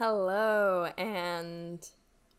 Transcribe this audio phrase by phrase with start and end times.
[0.00, 1.86] Hello and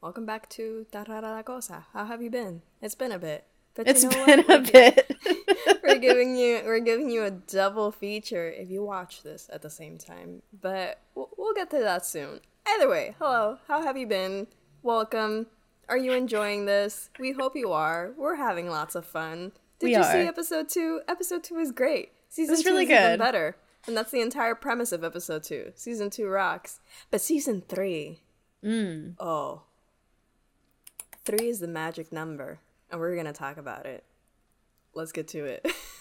[0.02, 1.85] welcome back to Tarara la Cosa.
[1.93, 2.63] How have you been?
[2.81, 3.45] It's been a bit.
[3.75, 4.67] But It's you know been what?
[4.67, 5.16] a bit.
[5.83, 9.70] we're giving you we're giving you a double feature if you watch this at the
[9.70, 10.41] same time.
[10.59, 12.39] But we'll, we'll get to that soon.
[12.68, 13.59] Either way, hello.
[13.68, 14.48] How have you been?
[14.82, 15.46] Welcome.
[15.88, 17.12] Are you enjoying this?
[17.20, 18.12] We hope you are.
[18.18, 19.52] We're having lots of fun.
[19.78, 21.02] Did We you see episode two?
[21.07, 22.09] Episode two is great.
[22.28, 23.55] Season two really is even better.
[23.88, 25.71] And that's the entire premise of episode two.
[25.75, 26.79] Season two rocks.
[27.09, 28.20] But season three,
[28.64, 29.15] Mm.
[29.19, 29.64] oh,
[31.25, 32.60] three is the magic number,
[32.91, 34.04] and we're gonna talk about it.
[34.94, 35.66] Let's get to it.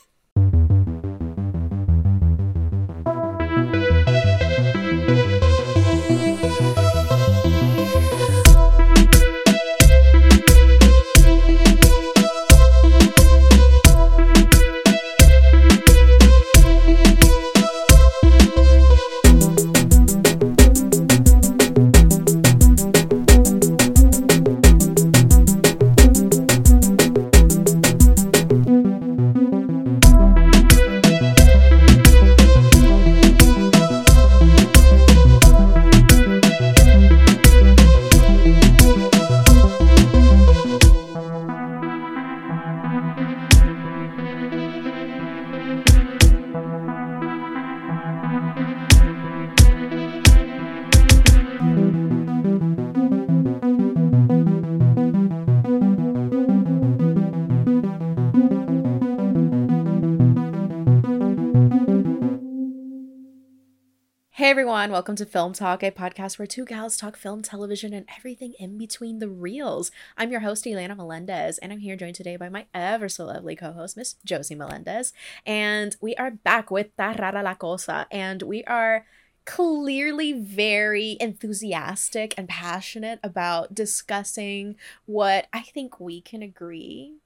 [64.50, 68.04] Hey everyone, welcome to Film Talk, a podcast where two gals talk film, television, and
[68.16, 69.92] everything in between the reels.
[70.18, 73.54] I'm your host, Elena Melendez, and I'm here joined today by my ever so lovely
[73.54, 75.12] co host, Miss Josie Melendez.
[75.46, 79.06] And we are back with Ta Rara La Cosa, and we are
[79.44, 84.74] clearly very enthusiastic and passionate about discussing
[85.06, 87.18] what I think we can agree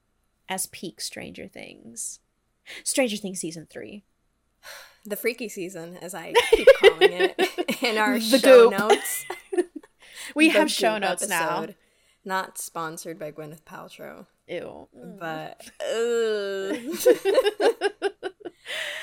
[0.47, 2.21] as peak Stranger Things.
[2.83, 4.05] Stranger Things Season 3.
[5.05, 7.41] The freaky season, as I keep calling it,
[7.83, 8.79] in our The show goop.
[8.79, 9.25] notes.
[10.35, 11.67] We The have show notes now.
[12.25, 14.89] Not sponsored by Gwyneth Paltrow, Ew.
[15.19, 15.71] but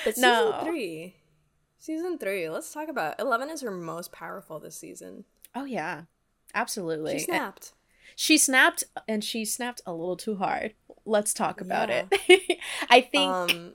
[0.04, 0.62] but season No.
[0.64, 1.16] three,
[1.78, 2.50] season three.
[2.50, 3.20] Let's talk about.
[3.20, 5.26] Eleven is her most powerful this season.
[5.54, 6.04] Oh yeah,
[6.56, 7.20] absolutely.
[7.20, 7.74] She snapped.
[8.16, 10.74] She snapped, and she snapped a little too hard.
[11.06, 12.06] Let's talk about Yeah.
[12.12, 12.58] it.
[12.90, 13.74] I think Um,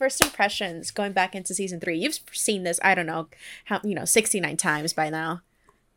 [0.00, 1.98] first impressions going back into season three.
[1.98, 2.80] You've seen this.
[2.82, 3.28] I don't know
[3.66, 5.42] how you know sixty nine times by now.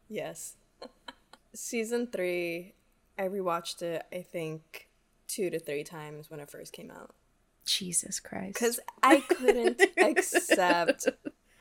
[0.10, 0.56] yes.
[1.56, 2.74] season three,
[3.18, 4.06] I rewatched it.
[4.12, 4.90] I think
[5.28, 7.16] two to three times when it first came out.
[7.66, 8.54] Jesus Christ.
[8.56, 11.08] because I couldn't accept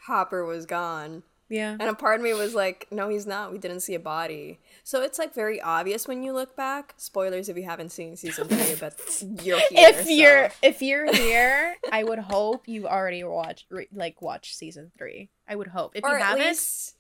[0.06, 1.22] Hopper was gone.
[1.48, 3.52] Yeah, And a part of me was like, no, he's not.
[3.52, 4.58] We didn't see a body.
[4.84, 6.94] So it's like very obvious when you look back.
[6.96, 8.94] Spoilers if you haven't seen season three, but
[9.44, 9.88] you're here.
[9.90, 14.56] if so- you're if you're here, I would hope you already watched re- like watched
[14.56, 15.28] season three.
[15.46, 15.92] I would hope.
[15.94, 16.94] If or you haven't, least,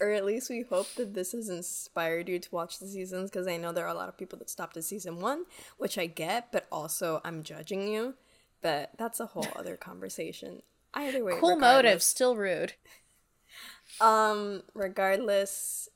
[0.00, 3.46] or at least we hope that this has inspired you to watch the seasons because
[3.48, 5.44] I know there are a lot of people that stopped at season one,
[5.78, 8.14] which I get, but also I'm judging you.
[8.60, 10.62] But that's a whole other conversation.
[10.94, 12.74] Either way, cool regardless- motive, still rude.
[14.00, 15.88] Um, regardless,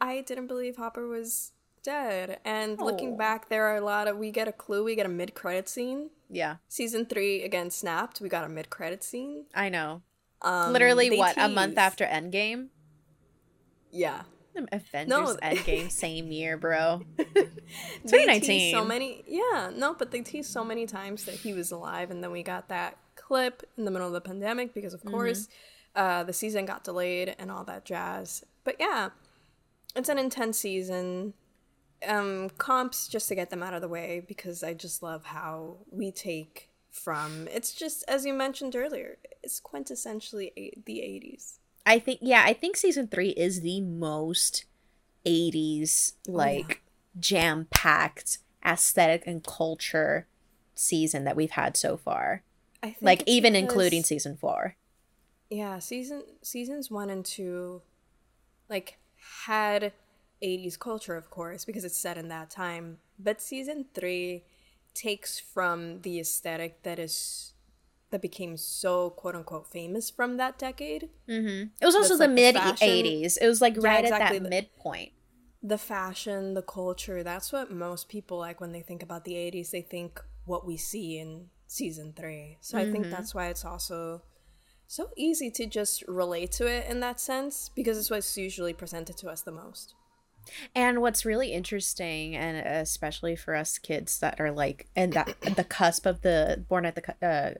[0.00, 1.52] I didn't believe Hopper was
[1.82, 2.40] dead.
[2.44, 3.16] And looking Oh.
[3.16, 5.68] back, there are a lot of we get a clue, we get a mid credit
[5.68, 6.10] scene.
[6.30, 9.44] Yeah, Season three again snapped, we got a mid credit scene.
[9.54, 10.02] I know.
[10.42, 12.68] Um Literally, what a month tease- after Endgame.
[13.90, 14.22] Yeah.
[14.72, 15.36] Avengers No.
[15.42, 17.02] Endgame, same year, bro.
[18.06, 18.72] 2019.
[18.74, 22.22] so many yeah, no, but they teased so many times that he was alive and
[22.22, 25.10] then we got that clip in the middle of the pandemic because of Mm-hmm.
[25.10, 25.48] course
[25.94, 28.44] uh the season got delayed and all that jazz.
[28.64, 29.10] But yeah,
[29.96, 31.34] it's an intense season.
[32.06, 35.78] Um comps just to get them out of the way because I just love how
[35.90, 40.52] we take from it's just as you mentioned earlier, it's quintessentially
[40.86, 41.58] the 80s.
[41.86, 44.64] I think, yeah, I think season three is the most
[45.26, 46.82] 80s, like,
[47.20, 50.26] jam packed aesthetic and culture
[50.74, 52.42] season that we've had so far.
[52.82, 54.76] I think Like, even because- including season four.
[55.54, 57.82] Yeah, season seasons one and two,
[58.68, 58.98] like
[59.46, 59.92] had
[60.42, 62.98] '80s culture, of course, because it's set in that time.
[63.18, 64.44] But season three
[64.94, 67.52] takes from the aesthetic that is
[68.10, 71.08] that became so quote unquote famous from that decade.
[71.28, 71.68] Mm-hmm.
[71.80, 73.36] It was also That's the like mid fashion- 80s.
[73.36, 74.36] It was like Yeah, right exactly.
[74.38, 75.12] at that midpoint.
[75.62, 79.70] The fashion, the culture, that's what most people like when they think about the 80s.
[79.70, 82.58] They think what we see in season three.
[82.60, 84.22] So I think that's why it's also
[84.86, 89.16] so easy to just relate to it in that sense because it's what's usually presented
[89.18, 89.94] to us the most.
[90.74, 95.64] And what's really interesting, and especially for us kids that are like, and that the
[95.64, 97.54] cusp of the born at the uh,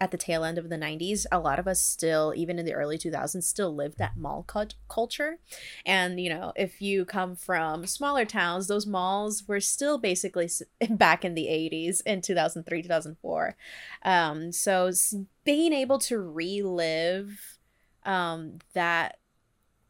[0.00, 2.74] at the tail end of the 90s a lot of us still even in the
[2.74, 5.38] early 2000s still lived that mall cu- culture.
[5.86, 10.48] And you know if you come from smaller towns those malls were still basically
[10.90, 13.56] back in the 80s in 2003 2004
[14.04, 14.90] um, so
[15.44, 17.58] being able to relive
[18.04, 19.18] um, that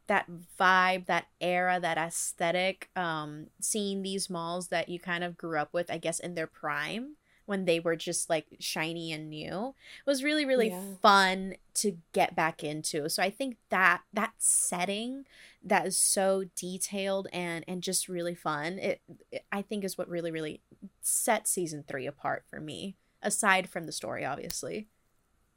[0.08, 0.26] that
[0.60, 5.72] vibe, that era, that aesthetic, um, seeing these malls that you kind of grew up
[5.72, 7.16] with, I guess, in their prime
[7.46, 9.74] when they were just like shiny and new
[10.06, 10.80] was really really yeah.
[11.00, 15.24] fun to get back into so i think that that setting
[15.62, 19.00] that is so detailed and and just really fun it,
[19.30, 20.60] it i think is what really really
[21.00, 24.88] set season 3 apart for me aside from the story obviously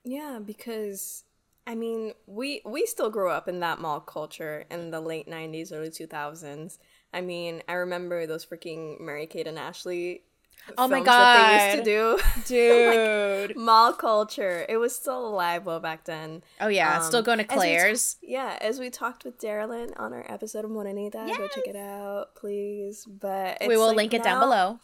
[0.04, 1.24] yeah because
[1.68, 5.74] I mean, we we still grew up in that mall culture in the late '90s,
[5.74, 6.78] early 2000s.
[7.14, 10.24] I mean, I remember those freaking Mary Kate and Ashley.
[10.78, 11.50] Oh my god!
[11.50, 13.50] They used to do, dude.
[13.50, 14.66] like, mall culture.
[14.68, 16.44] It was still alive well back then.
[16.60, 18.16] Oh yeah, um, still going to Claire's.
[18.16, 21.38] Ta- yeah, as we talked with Darilyn on our episode of Morenita, yes.
[21.38, 23.06] go check it out, please.
[23.06, 24.80] But we will like link it down below.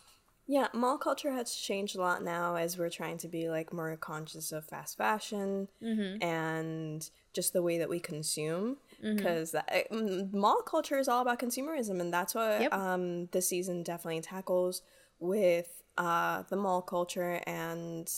[0.48, 3.96] Yeah, mall culture has changed a lot now as we're trying to be like more
[3.96, 6.22] conscious of fast fashion mm-hmm.
[6.22, 8.78] and just the way that we consume.
[9.02, 10.38] Because mm-hmm.
[10.38, 12.74] mall culture is all about consumerism, and that's what yep.
[12.74, 14.82] um, this season definitely tackles
[15.22, 18.12] with uh, the mall culture and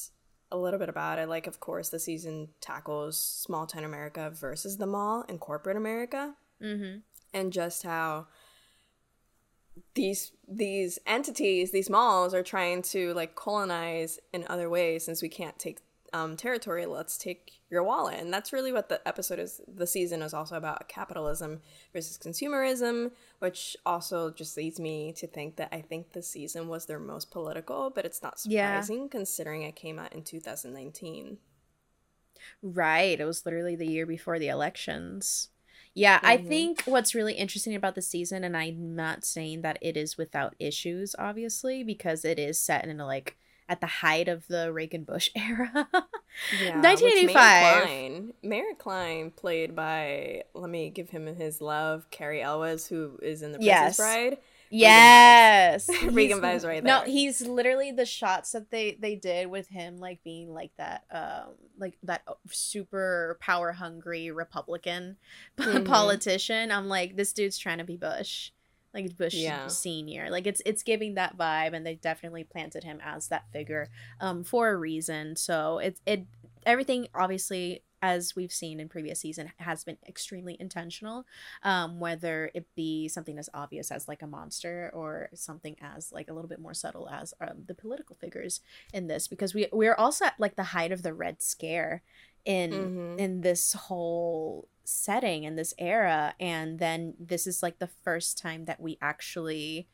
[0.51, 1.29] a little bit about it.
[1.29, 6.33] Like, of course, the season tackles small town America versus the mall and corporate America,
[6.61, 6.99] mm-hmm.
[7.33, 8.27] and just how
[9.95, 15.05] these these entities, these malls, are trying to like colonize in other ways.
[15.05, 15.79] Since we can't take
[16.13, 19.61] um, territory, let's take your wallet, and that's really what the episode is.
[19.67, 21.61] The season is also about capitalism
[21.91, 26.85] versus consumerism, which also just leads me to think that I think the season was
[26.85, 29.07] their most political, but it's not surprising yeah.
[29.09, 31.37] considering it came out in 2019.
[32.61, 35.49] Right, it was literally the year before the elections.
[35.93, 36.27] Yeah, mm-hmm.
[36.27, 40.17] I think what's really interesting about the season, and I'm not saying that it is
[40.17, 43.37] without issues, obviously, because it is set in a, like
[43.69, 45.69] at the height of the Reagan Bush era.
[46.61, 48.33] yeah, 1985.
[48.43, 53.41] Mayor Kline, Kline, played by, let me give him his love, Cary Elwes, who is
[53.41, 53.97] in The Princess yes.
[53.97, 54.37] Bride.
[54.75, 57.01] Yes, Reagan vibes right there.
[57.01, 61.03] No, he's literally the shots that they they did with him, like being like that,
[61.11, 65.17] um, like that super power hungry Republican
[65.59, 65.83] mm-hmm.
[65.83, 66.71] politician.
[66.71, 68.49] I'm like, this dude's trying to be Bush,
[68.93, 69.67] like Bush yeah.
[69.67, 70.29] senior.
[70.29, 74.43] Like it's it's giving that vibe, and they definitely planted him as that figure, um,
[74.43, 75.35] for a reason.
[75.35, 76.25] So it's it
[76.65, 81.25] everything obviously as we've seen in previous season has been extremely intentional
[81.63, 86.29] um, whether it be something as obvious as like a monster or something as like
[86.29, 88.59] a little bit more subtle as um, the political figures
[88.93, 92.03] in this because we we're also at like the height of the red scare
[92.43, 93.19] in mm-hmm.
[93.19, 98.65] in this whole setting in this era and then this is like the first time
[98.65, 99.87] that we actually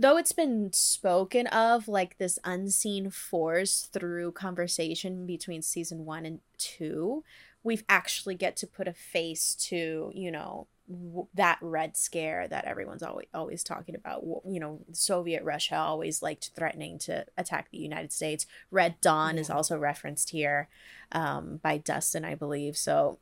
[0.00, 6.40] though it's been spoken of like this unseen force through conversation between season one and
[6.56, 7.22] two,
[7.62, 12.64] we've actually get to put a face to, you know, w- that red scare that
[12.64, 14.24] everyone's always always talking about.
[14.46, 18.46] You know, Soviet Russia always liked threatening to attack the United States.
[18.70, 19.42] Red Dawn yeah.
[19.42, 20.70] is also referenced here
[21.12, 22.78] um, by Dustin, I believe.
[22.78, 23.18] So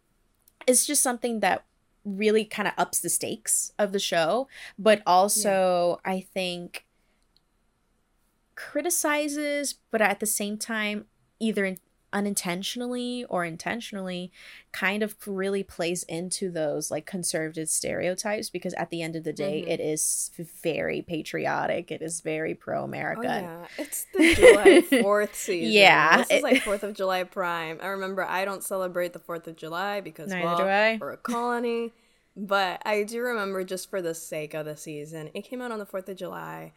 [0.69, 1.64] it's just something that
[2.05, 6.12] really kind of ups the stakes of the show, but also yeah.
[6.12, 6.87] I think
[8.55, 11.07] criticizes, but at the same time,
[11.38, 11.78] either in,
[12.12, 14.33] unintentionally or intentionally
[14.73, 19.33] kind of really plays into those like conservative stereotypes because at the end of the
[19.33, 19.71] day mm-hmm.
[19.71, 20.31] it is
[20.62, 26.31] very patriotic it is very pro-america oh, yeah it's the july 4th season yeah this
[26.31, 30.00] is like 4th of july prime i remember i don't celebrate the 4th of july
[30.00, 30.99] because Neither well, do I.
[31.00, 31.93] we're a colony
[32.41, 35.81] but I do remember just for the sake of the season, it came out on
[35.81, 36.73] the 4th of July.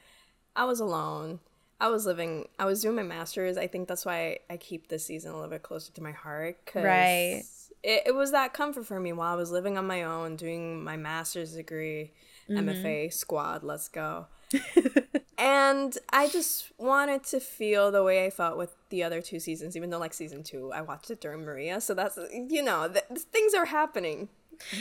[0.55, 1.39] I was alone.
[1.81, 3.57] I was living, I was doing my master's.
[3.57, 6.63] I think that's why I keep this season a little bit closer to my heart.
[6.67, 7.43] Cause right.
[7.83, 10.83] It, it was that comfort for me while I was living on my own, doing
[10.83, 12.11] my master's degree,
[12.47, 12.69] mm-hmm.
[12.69, 14.27] MFA squad, let's go.
[15.39, 19.75] and I just wanted to feel the way I felt with the other two seasons,
[19.75, 21.81] even though, like, season two, I watched it during Maria.
[21.81, 24.29] So that's, you know, th- things are happening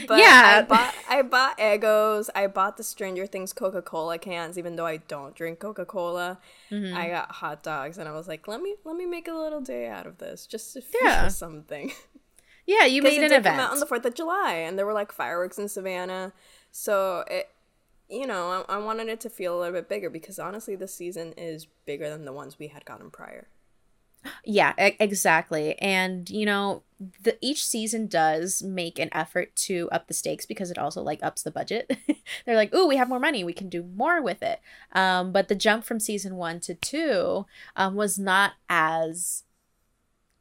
[0.06, 2.28] but yeah, I bought I bought Eggos.
[2.34, 6.38] I bought the Stranger Things Coca Cola cans, even though I don't drink Coca Cola.
[6.70, 6.96] Mm-hmm.
[6.96, 9.60] I got hot dogs, and I was like, let me let me make a little
[9.60, 11.28] day out of this, just to feel yeah.
[11.28, 11.92] something.
[12.66, 14.86] Yeah, you made it an did come out on the Fourth of July, and there
[14.86, 16.32] were like fireworks in Savannah.
[16.70, 17.48] So it,
[18.08, 20.94] you know, I, I wanted it to feel a little bit bigger because honestly, this
[20.94, 23.48] season is bigger than the ones we had gotten prior.
[24.44, 25.78] Yeah, e- exactly.
[25.78, 26.82] And you know,
[27.22, 31.22] the each season does make an effort to up the stakes because it also like
[31.22, 31.90] ups the budget.
[32.46, 33.44] They're like, "Ooh, we have more money.
[33.44, 34.60] We can do more with it."
[34.92, 37.46] Um, but the jump from season 1 to 2
[37.76, 39.44] um, was not as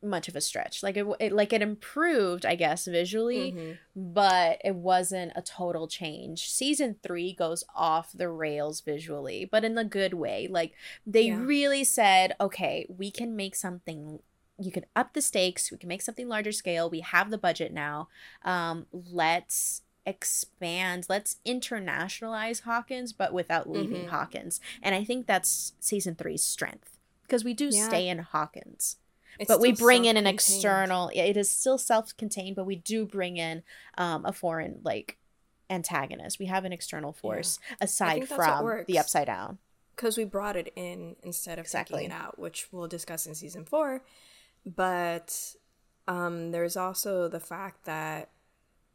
[0.02, 0.82] much of a stretch.
[0.84, 3.78] Like it, it like it improved, I guess, visually, Mhm.
[3.96, 6.50] but it wasn't a total change.
[6.50, 10.48] Season 3 goes off the rails visually, but in the good way.
[10.50, 10.74] Like
[11.06, 11.42] they Yeah.
[11.44, 14.20] really said, okay, we can make something
[14.62, 16.90] you can up the stakes, we can make something larger scale.
[16.90, 18.10] We have the budget now.
[18.44, 24.10] Um let's expand, let's internationalize Hawkins but without leaving Mhm.
[24.10, 24.60] Hawkins.
[24.82, 27.88] And I think that's season 3's strength because we do Yeah.
[27.88, 28.98] stay in Hawkins
[29.40, 33.38] It's but we bring in an external it is still self-contained but we do bring
[33.38, 33.64] in
[33.98, 35.18] um a foreign like
[35.70, 39.58] antagonist we have an external force aside that's what from the upside down
[39.96, 41.98] because we brought it in instead of Exactly.
[42.00, 44.02] taking it out, which we'll discuss in season four.
[44.66, 45.56] But
[46.08, 48.30] um, there's also the fact that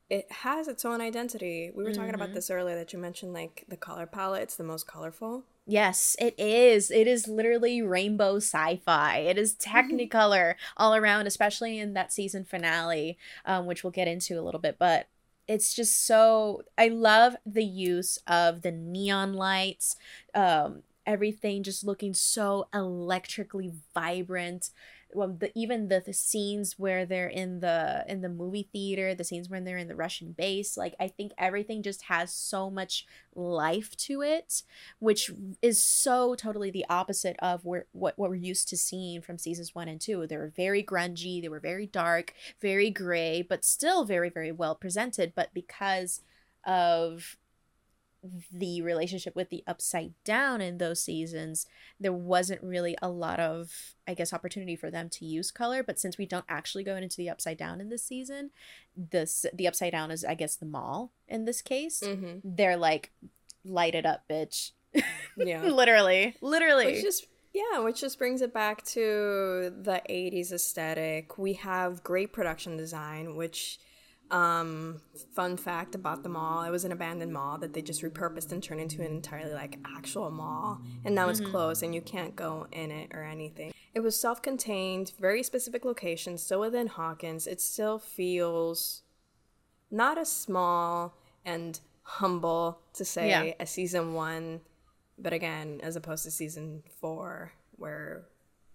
[0.08, 1.70] it has its own identity.
[1.74, 2.34] We were talking about Mhm.
[2.34, 4.44] this earlier that you mentioned, like the color palette.
[4.44, 5.44] It's the most colorful.
[5.66, 6.90] Yes it is.
[6.90, 9.18] It is literally rainbow sci-fi.
[9.18, 14.38] It is technicolor all around especially in that season finale um, which we'll get into
[14.38, 15.08] a little bit but
[15.46, 19.96] it's just so i love the use of the neon lights
[20.34, 24.70] um, everything just looking so electrically vibrant
[25.14, 29.24] well, the, even the, the scenes where they're in the in the movie theater the
[29.24, 33.06] scenes when they're in the russian base like i think everything just has so much
[33.34, 34.62] life to it
[34.98, 35.30] which
[35.62, 39.74] is so totally the opposite of where, what, what we're used to seeing from seasons
[39.74, 40.26] one and two.
[40.26, 44.74] They were very grungy they were very dark very gray but still very very well
[44.74, 45.32] presented.
[45.34, 46.20] But because
[46.64, 47.36] of
[48.50, 51.66] the relationship with the upside down in those seasons
[52.00, 55.98] there wasn't really a lot of i guess opportunity for them to use color but
[55.98, 58.50] since we don't actually go into the upside down in this season
[58.96, 62.38] this the upside down is i guess the mall in this case Mm-hmm.
[62.42, 63.12] they're like
[63.64, 64.70] light it up bitch
[65.36, 65.62] Yeah.
[65.64, 71.38] literally literally Which just yeah, which just brings it back to the 80s aesthetic.
[71.38, 73.78] We have great production design, which
[74.30, 75.00] um
[75.34, 78.62] fun fact about the mall, it was an abandoned mall that they just repurposed and
[78.62, 80.80] turned into an entirely like actual mall.
[81.04, 83.72] And now it's closed and you can't go in it or anything.
[83.94, 87.46] It was self-contained, very specific location, still within Hawkins.
[87.46, 89.02] It still feels
[89.90, 93.54] not as small and humble to say Yeah.
[93.60, 94.60] as season 1
[95.16, 98.26] but again, as opposed to season four, where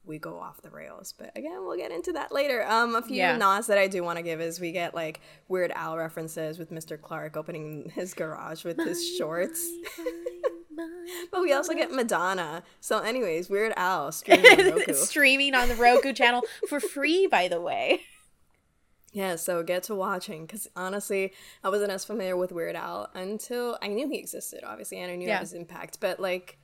[0.10, 1.14] we go off the rails.
[1.18, 2.66] But again, we'll get into that later.
[2.68, 3.38] Um, a few Yeah.
[3.38, 6.72] nods that I do want to give is we get like Weird Al references with
[6.72, 7.00] Mr.
[7.00, 9.66] Clark opening his garage with his shorts.
[11.32, 12.64] but we also get Madonna.
[12.82, 14.94] So, anyways, Weird Al streaming on Roku.
[14.94, 18.02] streaming on the Roku channel for free, by the way.
[19.12, 23.78] Yeah, so get to watching because honestly, I wasn't as familiar with Weird Al until
[23.82, 25.36] I knew he existed, obviously, and I knew Yeah.
[25.38, 26.00] of his impact.
[26.00, 26.59] But like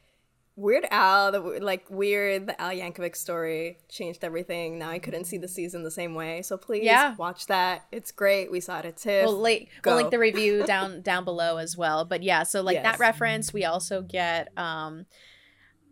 [0.57, 4.79] Weird Al, the like weird, the Al Yankovic story changed everything.
[4.79, 7.13] Now I couldn't see the season the same way, so please Yeah.
[7.15, 7.85] watch that.
[7.91, 8.49] It's great.
[8.49, 9.25] We saw it at TIFF.
[9.25, 12.05] We'll link we'll link the review down down below as well.
[12.05, 15.05] But yeah, so like that reference, we also get um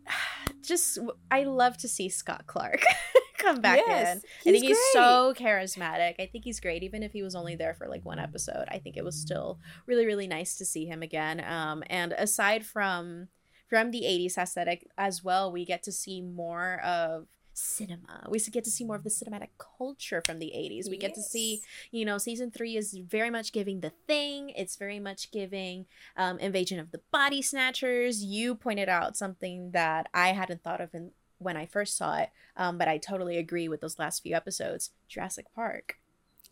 [0.62, 0.98] just
[1.30, 2.84] I love to see Scott Clarke
[3.38, 4.22] come back Yes, in.
[4.40, 6.14] I think he's he's so charismatic.
[6.18, 8.64] I think he's great, even if he was only there for like one episode.
[8.68, 11.44] I think it was still really, really nice to see him again.
[11.46, 13.28] Um, and aside from
[13.68, 18.26] from the '80s aesthetic as well, we get to see more of cinema.
[18.28, 20.90] We get to see more of the cinematic culture from the '80s.
[20.90, 24.76] We get to see you know season three is very much giving the thing it's
[24.76, 30.28] very much giving um, invasion of the body snatchers you pointed out something that i
[30.28, 33.80] hadn't thought of in, when i first saw it um, but i totally agree with
[33.80, 35.96] those last few episodes jurassic park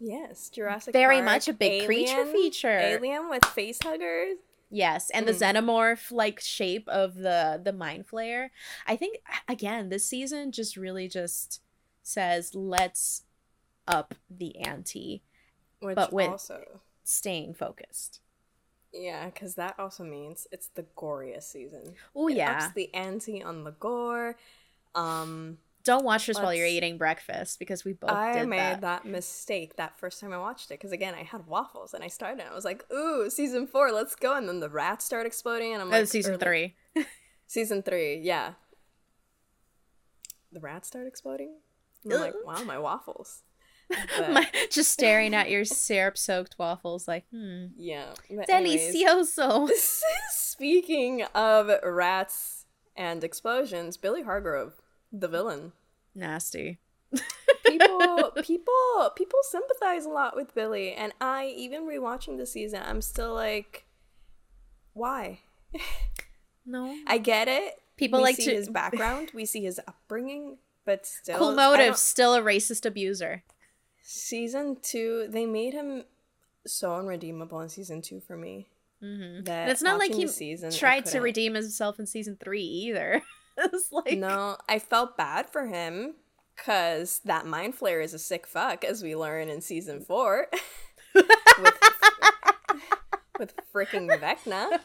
[0.04, 1.00] Yes, Jurassic Park.
[1.00, 4.36] very Park, much a big creature feature Alien with face huggers.
[4.74, 5.40] Yes and the Mm.
[5.54, 8.48] xenomorph like shape of the the mind flayer
[8.86, 11.60] i think again this season just really just
[12.02, 13.24] says let's
[13.86, 15.22] up the ante
[15.80, 18.20] Which But with- also, staying focused
[18.94, 21.94] yeah, because that also means it's the goriest season.
[22.14, 24.36] oh It yeah ups the ante on the gore.
[24.94, 28.16] Um, Don't watch this while you're eating breakfast because we both did.
[28.16, 28.80] I made that.
[28.82, 29.04] that.
[29.06, 32.40] mistake that first time I watched it because again I had waffles and I started.
[32.40, 35.72] And I was like, "Ooh, season four, let's go!" And then the rats start exploding,
[35.72, 36.76] and I'm Oh, like, season or, like, three.
[37.46, 38.52] season three, yeah.
[40.52, 41.56] The rats start exploding.
[42.04, 43.42] And I'm like, "Wow, my waffles!"
[44.18, 47.66] But, My, just staring at your syrup soaked waffles, like, hmm.
[47.76, 48.14] yeah.
[48.30, 49.68] But anyways, Delicioso.
[50.30, 54.80] Speaking of rats and explosions, Billy Hargrove,
[55.12, 55.72] the villain.
[56.14, 56.78] Nasty.
[57.66, 63.02] People, people, people sympathize a lot with Billy, and I even rewatching the season, I'm
[63.02, 63.84] still like,
[64.94, 65.40] why?
[66.64, 66.96] No.
[67.06, 67.80] I get it.
[67.96, 71.96] People we like see to his background, we see his upbringing, but still, cool motive,
[71.96, 73.42] still a racist abuser.
[74.02, 76.04] Season two, they made him
[76.66, 78.68] so unredeemable in season two for me.
[79.02, 79.44] Mm-hmm.
[79.44, 83.22] That And it's not like he season, tried to redeem himself in season three either.
[83.56, 86.14] it's like No, I felt bad for him
[86.56, 90.48] because that mind flayer is a sick fuck, as we learn in season four
[91.14, 91.26] with,
[93.38, 94.80] with freaking Vecna.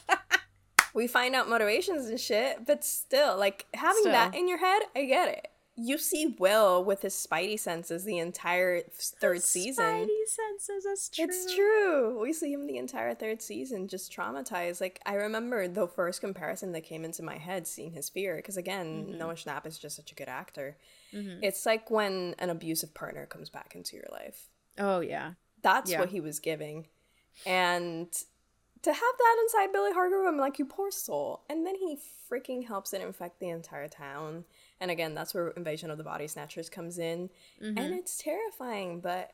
[0.94, 5.06] We find out motivations and shit, but still, like having that in your head, I
[5.06, 5.48] get it.
[5.80, 9.86] You see Will with his spidey senses the entire third season.
[9.86, 11.26] Spidey senses, that's true.
[11.26, 12.20] It's true.
[12.20, 14.82] We see him the entire third season just traumatized.
[14.82, 18.58] Like I remember the first comparison that came into my head seeing his fear because
[18.58, 19.18] again, mm-hmm.
[19.20, 20.78] Noah Schnapp is just such a good actor.
[21.14, 21.44] Mm-hmm.
[21.44, 24.48] It's like when an abusive partner comes back into your life.
[24.80, 25.34] Oh yeah.
[25.62, 26.00] That's Yeah.
[26.00, 26.88] what he was giving.
[27.46, 28.12] And
[28.82, 31.44] to have that inside Billy Hargrove, I'm like, you poor soul.
[31.50, 32.00] And then he
[32.32, 34.46] freaking helps it infect the entire town.
[34.80, 37.30] And again, that's where Invasion of the Body Snatchers comes in.
[37.62, 37.78] Mm-hmm.
[37.78, 39.32] And it's terrifying, but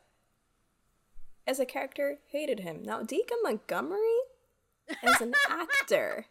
[1.45, 2.83] as a character, hated him.
[2.83, 3.99] Now, Dacre Montgomery,
[5.03, 6.27] as an actor,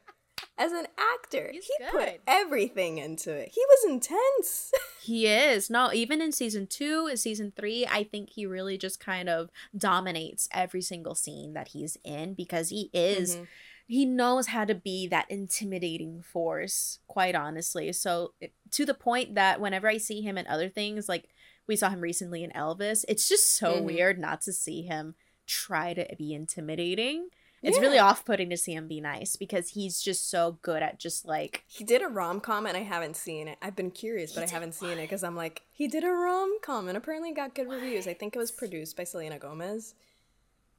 [0.59, 1.91] as an actor, He's he good.
[1.91, 3.51] put everything into it.
[3.53, 4.73] He was intense.
[5.03, 5.69] He is.
[5.69, 9.51] No, even in season two and season three, I think he really just kind of
[9.77, 13.47] dominates every single scene that he's in because he is Mhm.
[13.89, 17.93] he knows how to be that intimidating force, quite honestly.
[17.93, 18.35] So
[18.71, 21.29] to the point that whenever I see him in other things, like
[21.67, 23.85] we saw him recently in Elvis, it's just so Mhm.
[23.85, 25.17] weird not to see him
[25.47, 27.31] try to be intimidating.
[27.62, 27.83] It's Yeah.
[27.83, 31.25] really off putting to see him be nice because he's just so good at just
[31.25, 33.57] like He did a rom com and I haven't seen it.
[33.62, 36.59] I've been curious, but I haven't seen it because I'm like, he did a rom
[36.61, 38.07] com and apparently got good reviews.
[38.09, 39.94] I think it was produced by Selena Gomez.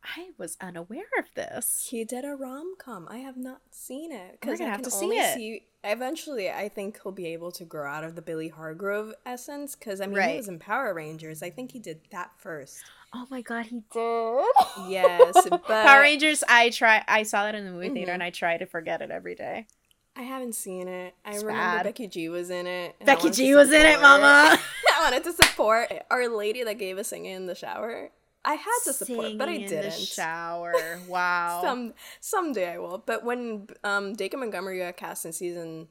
[0.04, 1.88] I was unaware of this.
[1.89, 3.08] He did a rom com.
[3.10, 5.36] I have not seen it We're because I have can to see only it.
[5.36, 5.63] see.
[5.86, 10.02] Eventually, I think he'll be able to grow out of the Billy Hargrove essence because
[10.02, 10.32] I mean, Right.
[10.32, 11.42] he was in Power Rangers.
[11.44, 12.84] I think he did that first.
[13.13, 14.46] Oh my god, he did.
[14.89, 16.44] Yes, but Power Rangers.
[16.50, 17.04] I try.
[17.08, 18.16] I saw that in the movie theater, Mhm.
[18.16, 19.68] and I try to forget it every day.
[20.16, 21.16] I haven't seen it.
[21.26, 21.84] I It's remember bad.
[21.84, 22.96] Becky G was in it.
[23.04, 24.58] Becky G was in it, Mama.
[24.96, 28.10] I wanted to support our lady that gave us singing in the shower.
[28.46, 29.84] I had to support, but I didn't.
[29.84, 30.74] the shower.
[31.08, 31.62] Wow.
[31.64, 32.98] Some someday I will.
[33.06, 35.88] But when um Dacre Montgomery got cast in season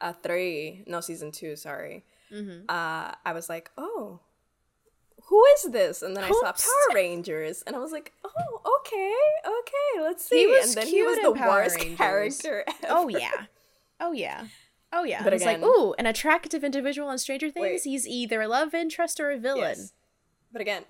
[0.00, 2.04] uh three, no season two, sorry.
[2.32, 2.62] Mhm.
[2.68, 4.20] Uh, I was like, oh,
[5.24, 6.02] who is this?
[6.02, 9.14] And then I saw Power Rangers, and I was like, oh, okay,
[9.46, 10.40] okay, let's see.
[10.40, 11.96] He was and then he was the Power worst Rangers.
[11.98, 12.64] character.
[12.88, 13.46] Oh yeah.
[14.00, 14.44] Oh yeah.
[14.92, 15.22] Oh yeah.
[15.22, 17.62] But it's like, ooh, an attractive individual in Stranger Things.
[17.62, 17.80] Wait.
[17.84, 19.60] He's either a love interest or a villain.
[19.78, 19.92] Yes.
[20.52, 20.84] But again,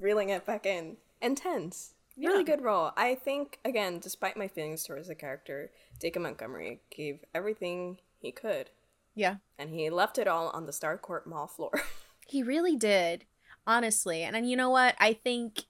[0.00, 0.96] reeling it back in.
[1.20, 1.94] Intense.
[2.16, 2.56] Really Yeah.
[2.56, 2.92] good role.
[2.96, 8.70] I think, again, despite my feelings towards the character, Dacre Montgomery gave everything he could.
[9.14, 9.36] Yeah.
[9.58, 11.72] And he left it all on the Starcourt Mall floor.
[12.28, 13.24] He really did,
[13.68, 14.24] honestly.
[14.24, 14.96] And, and you know what?
[14.98, 15.66] I think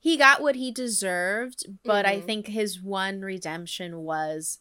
[0.00, 2.26] he got what he deserved, but I Mhm.
[2.26, 4.58] think his one redemption was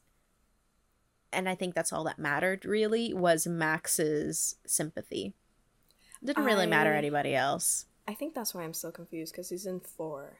[1.31, 5.33] and I think that's all that mattered really was Max's sympathy.
[6.23, 7.87] Didn't really matter anybody else.
[8.07, 10.39] I think that's why I'm so confused because he's in four.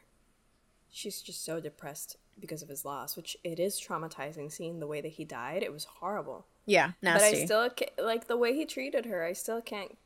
[0.90, 5.00] She's just so depressed because of his loss, which it is traumatizing seeing the way
[5.00, 5.62] that he died.
[5.62, 6.46] It was horrible.
[6.66, 7.30] Yeah, nasty.
[7.30, 9.24] But I still ca- like the way he treated her.
[9.24, 9.96] I still can't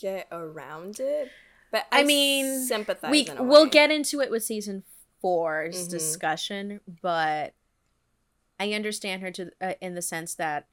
[0.00, 1.30] get around it.
[1.70, 3.10] But I, I mean, sympathize.
[3.10, 4.84] we we'll get into it with season
[5.22, 5.90] 4's Mhm.
[5.90, 7.54] discussion, but
[8.60, 10.68] I understand her to uh, in the sense that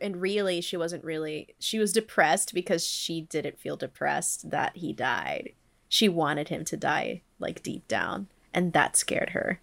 [0.00, 4.92] and really she wasn't really she was depressed because she didn't feel depressed that he
[4.92, 5.52] died.
[5.90, 9.60] She wanted him to die like deep down and that scared her.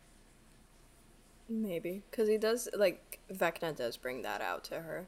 [1.50, 5.08] maybe because he does like Vecna does bring that out to her.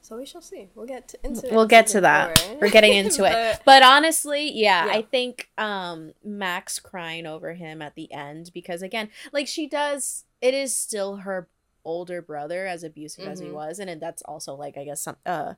[0.00, 0.68] So we shall see.
[0.74, 2.38] We'll get to, into it we'll get to that.
[2.38, 2.58] four.
[2.60, 3.32] We're getting into it.
[3.32, 4.92] But- But honestly, yeah, Yeah.
[4.92, 10.24] I think um Max crying over him at the end because again, like she does
[10.40, 11.48] it is still her
[11.88, 13.52] older brother as abusive as he Mhm.
[13.54, 15.54] was and, and that's also like I guess some uh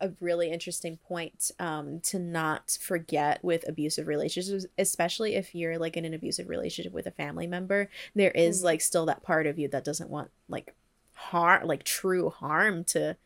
[0.00, 5.96] a really interesting point um to not forget with abusive relationships especially if you're like
[5.96, 8.64] in an abusive relationship with a family member there is Mhm.
[8.64, 10.74] like still that part of you that doesn't want like
[11.12, 13.16] harm like true harm to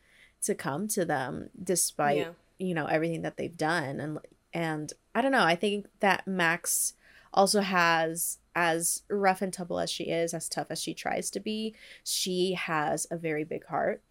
[0.41, 2.33] to come to them despite Yeah.
[2.59, 4.19] you know everything that they've done and
[4.53, 5.43] and I don't know.
[5.43, 6.93] I think that Max
[7.33, 11.39] also has as rough and tumble as she is, as tough as she tries to
[11.39, 14.03] be, she has a very big heart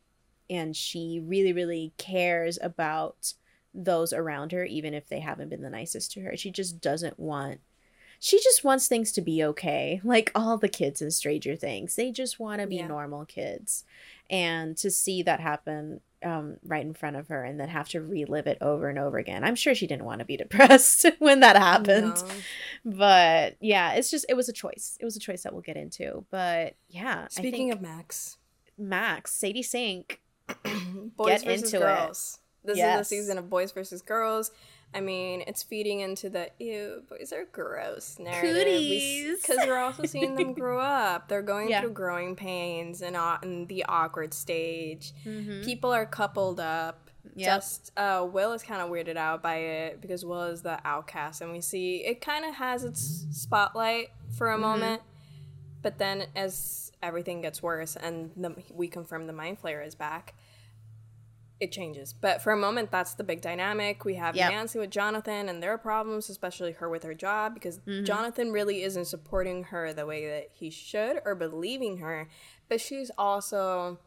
[0.48, 3.34] and she really really cares about
[3.74, 6.34] those around her even if they haven't been the nicest to her.
[6.34, 7.60] She just doesn't want
[8.20, 10.00] she just wants things to be okay.
[10.02, 12.88] Like all the kids in Stranger Things, they just want to be Yeah.
[12.88, 13.84] normal kids.
[14.30, 18.00] And to see that happen um, right in front of her and then have to
[18.00, 19.44] relive it over and over again.
[19.44, 22.22] I'm sure she didn't want to be depressed when that happened.
[22.84, 22.96] No.
[22.96, 24.96] But yeah, it's just, it was a choice.
[25.00, 26.24] It was a choice that we'll get into.
[26.30, 28.38] But yeah, Speaking of Max,
[28.76, 30.20] Max, Sadie Sink,
[31.16, 31.80] boys Get versus into it.
[31.80, 32.38] girls.
[32.64, 34.50] This is the season of boys versus girls.
[34.94, 39.38] I mean, it's feeding into the ew, boys are gross narrative.
[39.40, 41.28] Because we're also seeing them grow up.
[41.28, 41.82] They're going Yeah.
[41.82, 45.12] through growing pains and and the awkward stage.
[45.26, 45.62] Mhm.
[45.64, 47.10] People are coupled up.
[47.34, 47.46] Yep.
[47.46, 51.42] Just uh, Will is kind of weirded out by it because Will is the outcast,
[51.42, 54.62] and we see it kind of has its spotlight for a Mm-hmm.
[54.62, 55.02] moment,
[55.82, 60.34] but then as everything gets worse and the, we confirm the mind flayer is back,
[61.60, 62.12] it changes.
[62.12, 64.04] But for a moment, that's the big dynamic.
[64.04, 64.50] We have Yep.
[64.52, 68.04] Nancy with Jonathan and their problems, especially her with her job, because Mm-hmm.
[68.04, 72.28] Jonathan really isn't supporting her the way that he should or believing her,
[72.68, 73.98] but she's also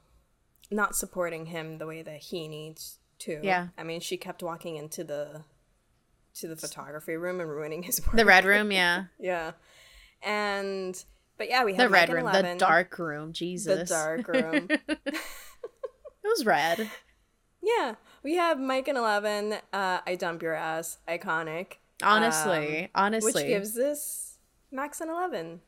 [0.69, 3.39] not supporting him the way that he needs to.
[3.43, 3.67] Yeah.
[3.77, 5.43] I mean, she kept walking into the
[6.35, 8.15] to the photography room and ruining his work.
[8.15, 9.05] The red room, yeah.
[9.19, 9.51] yeah.
[10.23, 11.03] And
[11.37, 13.33] but yeah, we have The red room, the dark room.
[13.33, 13.89] Jesus.
[13.89, 14.67] The dark room.
[14.69, 15.19] It
[16.23, 16.89] was red.
[17.61, 19.53] Yeah, we have Mike and Eleven.
[19.71, 21.73] Uh, I dump your ass, iconic.
[22.03, 23.31] Honestly, Um, honestly.
[23.33, 24.37] which gives this
[24.71, 25.61] Max and Eleven.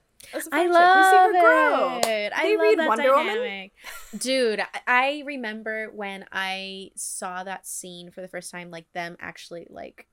[0.53, 1.99] I love we see her grow.
[2.05, 2.31] it.
[2.33, 3.71] I They love read that Wonder Woman?
[4.17, 9.67] Dude, I remember when I saw that scene for the first time, like them actually
[9.69, 10.07] like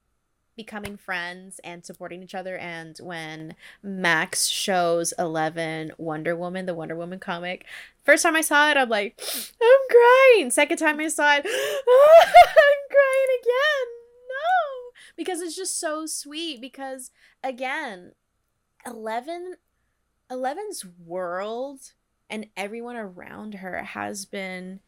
[0.60, 6.94] becoming friends and supporting each other and when Max shows Eleven Wonder Woman, the Wonder
[6.94, 7.64] Woman comic.
[8.04, 9.18] First time I saw it, I'm like,
[9.62, 10.50] I'm crying.
[10.50, 13.86] Second time I saw it, I'm crying again.
[14.28, 14.92] No.
[15.16, 17.10] Because it's just so sweet because
[17.42, 18.12] again,
[18.84, 19.54] Eleven
[20.30, 21.94] Eleven's world
[22.28, 24.80] and everyone around her has been.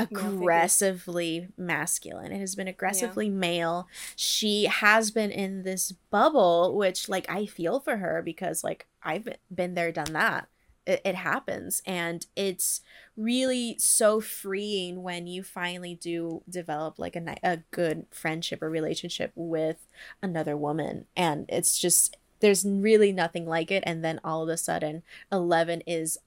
[0.00, 2.32] Aggressively masculine.
[2.32, 3.88] It has been aggressively male.
[4.16, 9.24] She has been in this bubble, which like I feel for her because like I've
[9.24, 10.48] been- been there, done that.
[10.86, 12.80] It, it happens, and it's
[13.16, 19.32] really so freeing when you finally do develop like a a good friendship or relationship
[19.34, 19.86] with
[20.22, 23.84] another woman, and it's just there's really nothing like it.
[23.86, 26.18] And then all of a sudden, Eleven is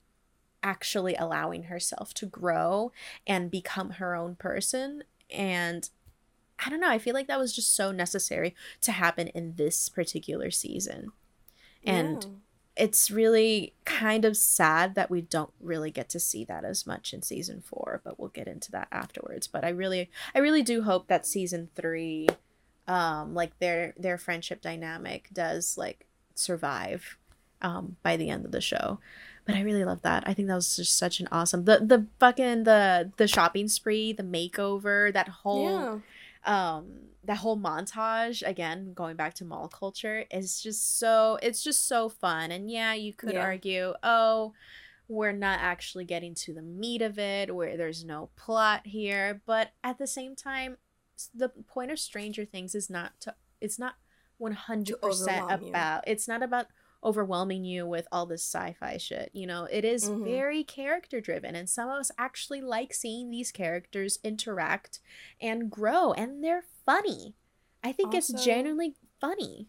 [0.64, 2.92] actually allowing herself to grow
[3.26, 5.04] and become her own person.
[5.30, 5.88] And
[6.64, 9.88] I don't know, I feel like that was just so necessary to happen in this
[9.88, 11.12] particular season.
[11.86, 12.30] And Yeah.
[12.76, 17.12] it's really kind of sad that we don't really get to see that as much
[17.14, 19.46] in season 4, but we'll get into that afterwards.
[19.46, 22.28] But I really I really do hope that season 3
[22.88, 27.16] um like their their friendship dynamic does like survive
[27.62, 28.98] um by the end of the show
[29.44, 30.24] but I really love that.
[30.26, 34.12] I think that was just such an awesome the the fucking the the shopping spree,
[34.12, 35.98] the makeover, that whole yeah.
[36.44, 36.86] um
[37.24, 42.08] that whole montage again going back to mall culture is just so it's just so
[42.08, 43.40] fun and yeah you could Yeah.
[43.44, 44.52] argue oh
[45.08, 49.72] we're not actually getting to the meat of it where there's no plot here but
[49.82, 50.76] at the same time
[51.34, 53.94] the point of stranger things is not to it's not
[54.40, 55.68] 100% overwhelm you.
[55.68, 56.66] about it's not about
[57.04, 60.24] overwhelming you with all this sci-fi shit you know it is Mhm.
[60.24, 65.00] very character driven and some of us actually like seeing these characters interact
[65.40, 67.34] and grow and they're funny
[67.82, 69.68] i think it's genuinely funny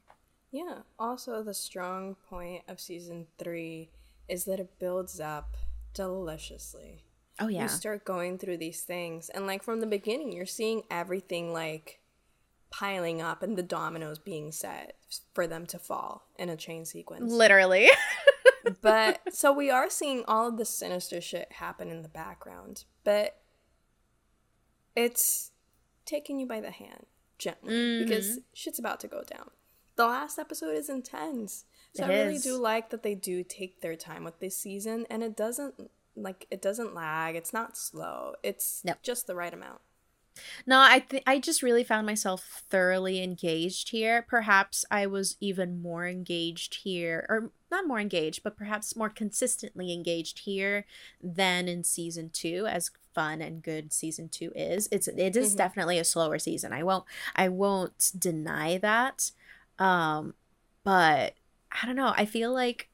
[0.52, 0.84] Yeah.
[0.98, 3.89] Also, the strong point of season three
[4.30, 5.58] is that it builds up
[5.93, 7.04] deliciously.
[7.41, 10.84] oh yeah You start going through these things, and like from the beginning, you're seeing
[10.89, 12.00] everything like
[12.69, 14.97] piling up and the dominoes being set
[15.34, 17.32] for them to fall in a chain sequence.
[17.32, 17.89] literally
[18.82, 23.41] but so we are seeing all of the sinister shit happen in the background, but
[24.95, 25.51] it's
[26.06, 27.06] taking you by the hand
[27.38, 28.04] gently mm-hmm.
[28.04, 29.49] because shit's about to go down.
[29.95, 31.65] The last episode is intense.
[31.93, 32.43] So It I really is.
[32.43, 36.47] do like that they do take their time with this season and it doesn't like
[36.49, 38.36] it doesn't lag, it's not slow.
[38.41, 39.82] It's just the right amount.
[40.65, 44.21] No, I th- I just really found myself thoroughly engaged here.
[44.21, 49.93] Perhaps I was even more engaged here, or not more engaged, but perhaps more consistently
[49.93, 50.86] engaged here
[51.21, 54.89] than in season two, as fun and good season two is.
[54.91, 55.58] It's it is Mhm.
[55.58, 56.74] definitely a slower season.
[56.74, 59.32] I won't I won't deny that.
[59.80, 60.34] Um,
[60.84, 61.36] but
[61.71, 62.13] I don't know.
[62.15, 62.89] I feel like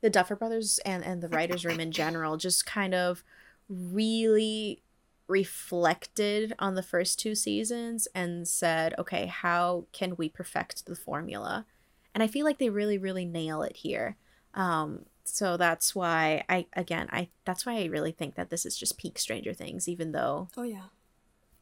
[0.00, 3.22] the Duffer Brothers and and the writers' room in general just kind of
[3.68, 4.82] really
[5.28, 11.66] reflected on the first two seasons and said, okay, how can we perfect the formula?
[12.14, 14.16] And I feel like they really, really nail it here.
[14.54, 18.76] Um, so that's why I again I that's why I really think that this is
[18.76, 20.84] just peak Stranger Things, even though Oh yeah.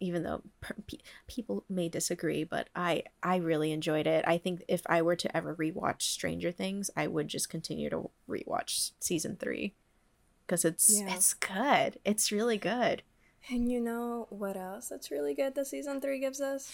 [0.00, 4.22] even though per- pe- people may disagree, but I I really enjoyed it.
[4.29, 8.11] I think if I were to ever rewatch Stranger Things, I would just continue to
[8.29, 9.74] rewatch season three
[10.46, 11.14] because it's Yeah.
[11.14, 11.98] it's good.
[12.05, 13.03] It's really good.
[13.50, 16.72] And you know what else that's really good that season three gives us?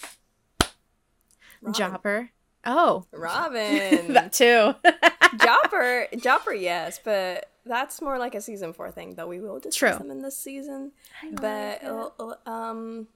[1.61, 1.73] Robin.
[1.77, 2.29] Jopper.
[2.65, 4.13] Oh, Robin.
[4.13, 4.73] that too.
[5.39, 9.27] Jopper, Jopper, yes, but that's more like a season four thing, though.
[9.27, 9.97] We will discuss True.
[9.97, 10.91] them in this season.
[11.21, 11.83] I But
[12.19, 13.07] like um,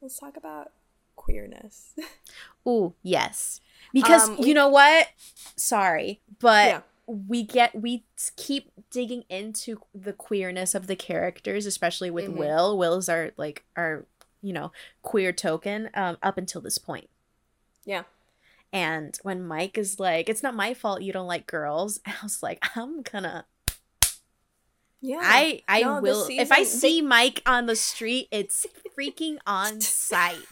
[0.00, 0.70] let's talk about
[1.16, 1.94] queerness.
[2.68, 3.60] Ooh, yes.
[3.92, 5.08] Because Um, you we- know what?
[5.56, 6.80] Sorry, but Yeah.
[7.10, 8.04] We get we
[8.36, 12.36] keep digging into the queerness of the characters, especially with Mhm.
[12.36, 12.76] Will.
[12.76, 14.04] Will's our like our
[14.42, 14.70] you know
[15.02, 17.08] queer token um, up until this point.
[17.84, 18.02] yeah,
[18.74, 22.42] And when Mike is like, "It's not my fault you don't like girls," I was
[22.42, 23.46] like, "I'm gonna."
[25.00, 25.20] yeah.
[25.22, 28.66] I I No, will if I season, they- see Mike on the street, it's
[28.98, 30.42] freaking on sight.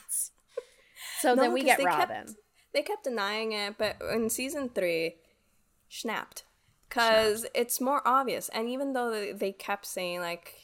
[1.21, 2.37] So No, then we get they kept- Robin.
[2.73, 5.17] they kept denying it, but in season three,
[5.89, 6.45] snapped
[6.89, 8.49] because it's more obvious.
[8.51, 10.55] And even though they, kept saying like,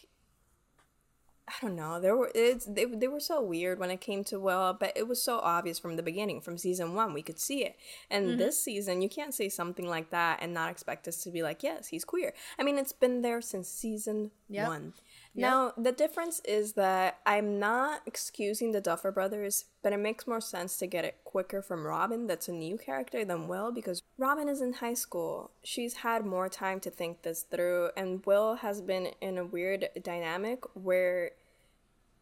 [1.49, 4.39] I don't know, there were it's they they were so weird when it came to
[4.39, 7.65] well, but it was so obvious from the beginning, from season one, we could see
[7.65, 7.77] it.
[8.11, 8.39] And Mhm.
[8.39, 11.63] this season, you can't say something like that and not expect us to be like,
[11.63, 12.33] yes, he's queer.
[12.59, 14.67] I mean, it's been there since season Yep.
[14.67, 14.95] one.
[15.35, 15.51] Yep.
[15.51, 20.41] Now, the difference is that I'm not excusing the Duffer Brothers, but it makes more
[20.41, 24.49] sense to get it quicker from Robin, that's a new character, than Will, because Robin
[24.49, 25.51] is in high school.
[25.65, 29.89] She's had more time to think this through, and Will has been in a weird
[30.03, 31.33] dynamic where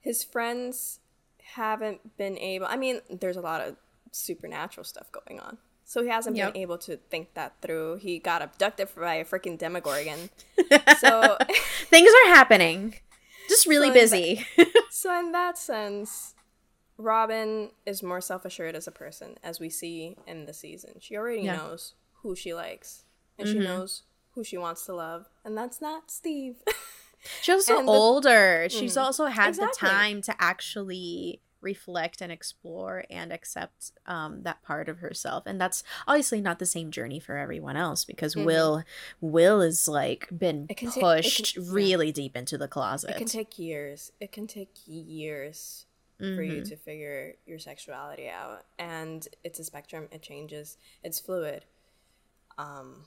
[0.01, 1.01] his friends
[1.55, 2.67] haven't been able.
[2.67, 3.77] I mean, there's a lot of
[4.13, 5.59] supernatural stuff going on.
[5.85, 6.53] So he hasn't Yep.
[6.55, 7.97] been able to think that through.
[7.97, 10.31] He got abducted by a freaking Demogorgon.
[10.99, 11.37] So
[11.87, 12.95] Things are happening.
[13.49, 14.47] Just really So in busy.
[14.91, 16.35] So in that sense,
[17.01, 20.95] Robin is more self-assured as a person, as we see in the season.
[21.01, 21.57] She already Yeah.
[21.57, 23.05] knows who she likes,
[23.39, 23.65] and she Mhm.
[23.65, 24.03] knows
[24.35, 26.63] who she wants to love, and that's not Steve.
[27.43, 28.69] She's also And the- older.
[28.71, 29.03] She's Mm.
[29.03, 29.73] also had Exactly.
[29.73, 35.43] the time to actually reflect and explore and accept um, that part of herself.
[35.45, 38.45] And that's obviously not the same journey for everyone else because Mhm.
[38.47, 38.85] Will
[39.21, 41.63] Will is like been can take- it pushed yeah.
[41.67, 43.11] really deep into the closet.
[43.11, 44.13] it can take years.
[44.21, 45.85] It can take years
[46.21, 46.69] for you Mhm.
[46.69, 50.09] to figure your sexuality out, and it's a spectrum.
[50.13, 50.77] It changes.
[51.03, 51.65] It's fluid.
[52.59, 53.07] Um,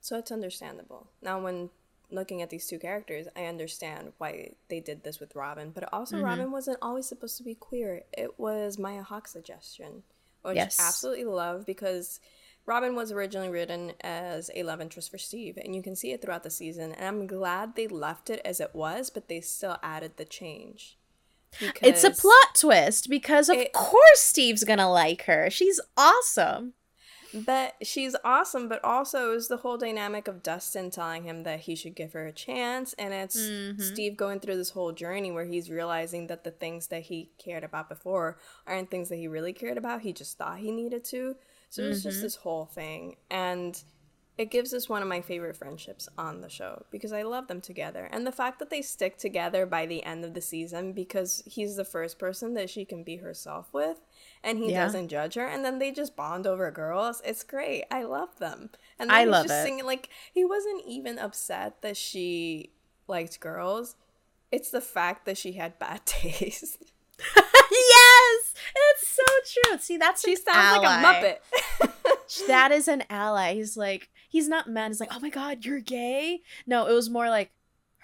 [0.00, 1.08] so it's understandable.
[1.22, 1.70] Now, when
[2.10, 6.16] looking at these two characters, I understand why they did this with Robin, but also
[6.16, 6.24] Mhm.
[6.24, 8.04] Robin wasn't always supposed to be queer.
[8.12, 10.02] It was Maya Hawke's suggestion,
[10.42, 10.78] which Yes.
[10.80, 12.20] I absolutely love because
[12.66, 16.20] Robin was originally written as a love interest for Steve, and you can see it
[16.20, 16.92] throughout the season.
[16.92, 20.98] And I'm glad they left it as it was, but they still added the change.
[21.82, 25.50] It's a plot twist because of It- course Steve's gonna like her.
[25.50, 26.74] She's awesome.
[27.32, 31.76] But she's awesome, but also is the whole dynamic of Dustin telling him that he
[31.76, 32.92] should give her a chance.
[32.94, 33.80] And it's Mhm.
[33.80, 37.62] Steve going through this whole journey where he's realizing that the things that he cared
[37.62, 38.36] about before
[38.66, 40.02] aren't things that he really cared about.
[40.02, 41.36] He just thought he needed to.
[41.68, 43.16] So it's just this whole thing.
[43.30, 43.80] And
[44.38, 47.60] it gives us one of my favorite friendships on the show because I love them
[47.60, 48.08] together.
[48.10, 51.76] And the fact that they stick together by the end of the season because he's
[51.76, 54.00] the first person that she can be herself with
[54.42, 54.84] and he Yeah.
[54.84, 57.20] doesn't judge her and then they just bond over girls.
[57.24, 57.84] It's great.
[57.90, 58.70] I love them.
[58.98, 59.62] And I love just it.
[59.64, 62.70] singing like he wasn't even upset that she
[63.08, 63.96] liked girls.
[64.50, 66.78] It's the fact that she had bad taste.
[67.36, 69.22] yes, it's so
[69.68, 69.78] true.
[69.78, 72.46] See, that's she sounds like a muppet.
[72.46, 73.54] that is an ally.
[73.54, 74.88] He's like, he's not mad.
[74.88, 76.40] He's like, oh my god, you're gay.
[76.66, 77.50] No, it was more like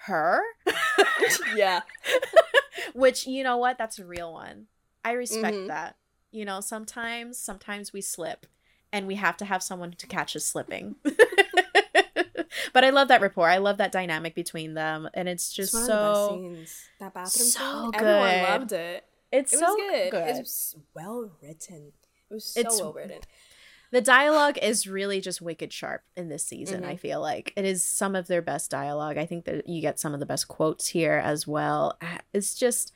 [0.01, 0.41] her,
[1.55, 1.81] yeah.
[2.93, 3.79] which you know what?
[3.79, 4.67] That's a real one.
[5.03, 5.67] I respect Mhm.
[5.67, 5.95] that.
[6.31, 8.45] You know, sometimes, sometimes we slip,
[8.93, 10.97] and we have to have someone to catch us slipping.
[12.73, 13.47] but I love that rapport.
[13.49, 15.93] I love that dynamic between them, and it's just It's so.
[15.93, 16.83] of the best scenes.
[16.99, 18.03] That bathroom so scene, good.
[18.03, 19.05] Everyone loved it.
[19.31, 20.11] It's It so was good.
[20.11, 20.27] good.
[20.35, 21.91] It was well written.
[22.29, 23.19] It was so It's- well written.
[23.91, 26.87] The dialogue is really just wicked sharp in this season, Mhm.
[26.87, 27.53] I feel like.
[27.55, 29.17] It is some of their best dialogue.
[29.17, 31.97] I think that you get some of the best quotes here as well.
[32.01, 32.91] Ah, It's just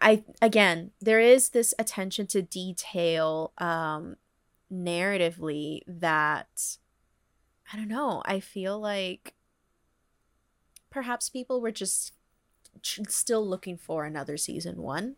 [0.00, 4.16] I again, there is this attention to detail um
[4.72, 6.78] narratively that
[7.72, 9.34] I don't know, I feel like
[10.90, 12.12] perhaps people were just
[12.82, 15.16] ch- still looking for another season 1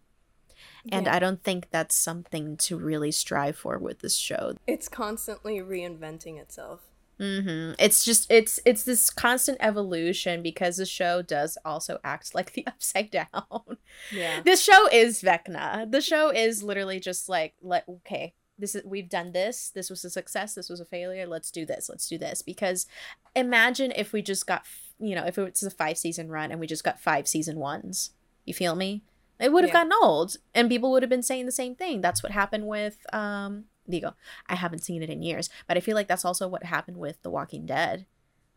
[0.92, 1.14] and Yeah.
[1.16, 4.55] I don't think that's something to really strive for with this show.
[4.66, 6.81] It's constantly reinventing itself.
[7.19, 12.53] hmm It's just it's it's this constant evolution because the show does also act like
[12.53, 13.79] the upside down.
[14.12, 14.42] Yeah.
[14.45, 15.90] this show is Vecna.
[15.90, 18.35] The show is literally just like let okay.
[18.59, 19.71] This is we've done this.
[19.71, 20.55] This was a success.
[20.55, 21.27] This was a failure.
[21.27, 21.88] Let's do this.
[21.88, 22.40] Let's do this.
[22.42, 22.87] Because
[23.35, 24.62] imagine if we just got
[24.99, 27.59] you know if it was a five season run and we just got five season
[27.59, 28.11] ones.
[28.45, 29.03] You feel me?
[29.38, 29.85] It would have Yeah.
[29.85, 32.01] gotten old, and people would have been saying the same thing.
[32.01, 33.66] That's what happened with um.
[33.88, 34.14] Digo,
[34.49, 37.22] I haven't seen it in years, but I feel like that's also what happened with
[37.22, 38.07] The Walking Dead.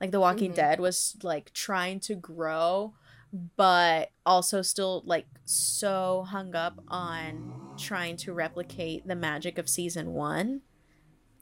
[0.02, 0.56] Like The Walking Mhm.
[0.56, 2.96] Dead was like trying to grow,
[3.56, 10.14] but also still like so hung up on trying to replicate the magic of season
[10.14, 10.62] one.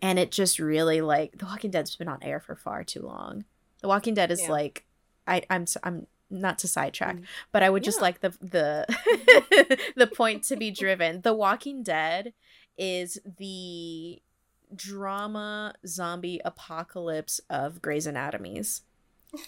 [0.02, 3.46] And it just really like The Walking Dead's been on air for far too long.
[3.82, 4.52] The Walking Dead is Yeah.
[4.52, 4.86] like
[5.26, 7.24] I I'm I'm not to sidetrack, Mm.
[7.52, 8.02] but I would just Yeah.
[8.04, 11.22] like the the the point to be driven.
[11.22, 12.34] The Walking Dead
[12.78, 14.22] is the
[14.76, 18.82] drama zombie apocalypse of Grey's Anatomies.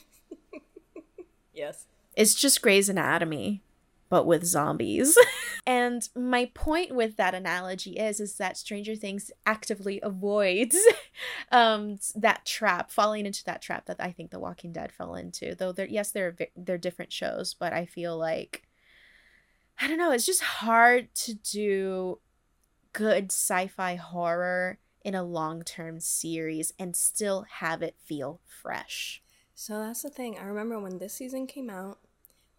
[1.54, 1.86] Yes.
[2.16, 3.62] It's just Grey's Anatomy,
[4.10, 5.18] but with zombies.
[5.68, 10.78] and my point with that analogy is is that Stranger Things actively avoids
[11.52, 15.56] um that trap, falling into that trap that I think The Walking Dead fell into.
[15.56, 18.64] Though they're yes, they're they're different shows, but I feel like
[19.80, 22.20] I don't know, it's just hard to do
[22.92, 29.22] good sci-fi horror in a long-term series and still have it feel fresh.
[29.56, 30.38] So that's the thing.
[30.38, 32.00] I remember when this season came out,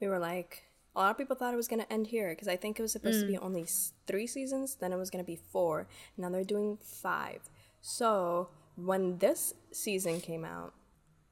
[0.00, 2.48] we were like, a lot of people thought it was going to end here because
[2.48, 3.44] I think it was supposed to be mm.
[3.44, 3.66] only
[4.06, 5.88] three seasons, then it was going to be four.
[6.16, 7.48] Now they're doing five.
[7.80, 10.74] So when this season came out,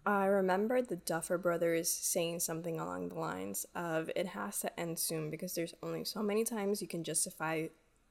[0.06, 4.98] I remember the Duffer Brothers saying something along the lines of it has to end
[4.98, 7.66] soon because there's only so many times you can justify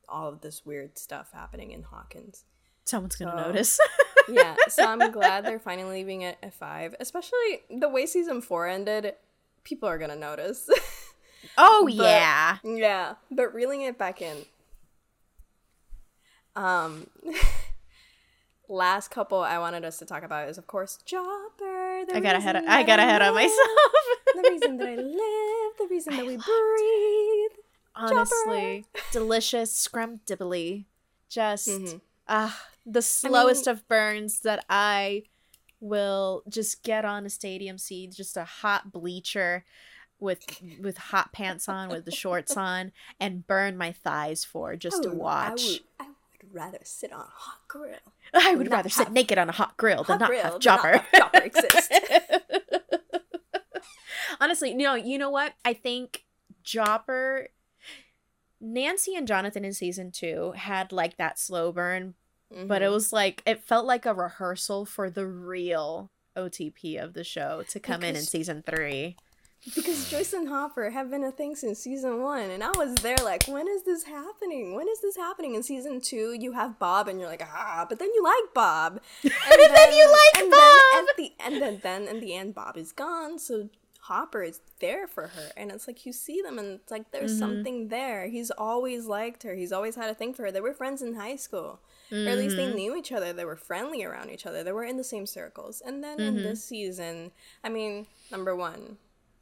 [0.07, 2.43] all of this weird stuff happening in Hawkins.
[2.85, 3.79] Someone's going to notice.
[4.29, 6.93] yeah, so I'm glad they're finally leaving it at five.
[6.99, 9.13] Especially the way season four ended,
[9.63, 10.69] people are gonna notice.
[11.57, 12.57] Oh But- yeah.
[12.63, 14.37] yeah, but reeling it back in.
[16.55, 17.07] Um,
[18.69, 22.03] last couple I wanted us to talk about is of course Jopper.
[22.13, 23.67] I got ahead of, I got ahead of myself.
[24.35, 27.63] the reason that I live, the reason that we breathe.
[27.95, 30.85] Honestly, delicious scrumptibbly.
[31.29, 32.01] Just Mhm.
[32.27, 35.23] ah, the slowest of burns that I
[35.79, 39.63] will just get on a stadium seat, just a hot bleacher
[40.19, 40.45] with
[40.81, 45.09] with hot pants on, with the shorts on, and burn my thighs for just to
[45.09, 45.61] I would- watch.
[45.61, 46.05] I would, I
[46.43, 48.13] would rather sit on a hot grill.
[48.33, 50.61] I would rather sit naked on a hot grill than not grill have than not
[50.61, 50.97] Jopper.
[50.97, 51.91] have Jopper exist.
[54.39, 55.53] Honestly, no, you know what?
[55.65, 56.25] I think
[56.63, 57.47] Jopper,
[58.59, 62.13] Nancy and Jonathan in season two had like that slow burn,
[62.65, 62.93] but it Mhm.
[62.93, 67.79] was like it felt like a rehearsal for the real OTP of the show to
[67.79, 69.15] come in in season three.
[69.75, 73.17] Because Joyce and Hopper have been a thing since season one, and I was there
[73.23, 74.75] like, when is this happening?
[74.75, 75.55] When is this happening?
[75.55, 79.01] In season two, you have Bob, and you're like, ah, but then you like Bob,
[79.23, 79.31] and
[79.75, 80.81] then you like and Bob!
[80.93, 83.69] Then at the and then, then in the end, Bob is gone, so
[84.01, 87.33] Hopper is there for her, and it's like you see them, and it's like there's
[87.35, 87.39] Mhm.
[87.39, 88.27] something there.
[88.27, 89.53] He's always liked her.
[89.53, 90.51] He's always had a thing for her.
[90.51, 92.75] They were friends in high school, or at least they Mhm.
[92.75, 93.33] knew each other.
[93.33, 94.63] They were friendly around each other.
[94.63, 95.81] They were in the same circles.
[95.81, 96.43] And then in Mhm.
[96.43, 97.31] this season,
[97.65, 98.97] I mean, number one,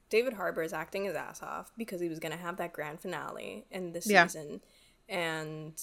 [0.09, 3.65] David Harbour is acting his ass off because he was gonna have that grand finale
[3.71, 4.27] in this Yeah.
[4.27, 4.61] season,
[5.09, 5.73] and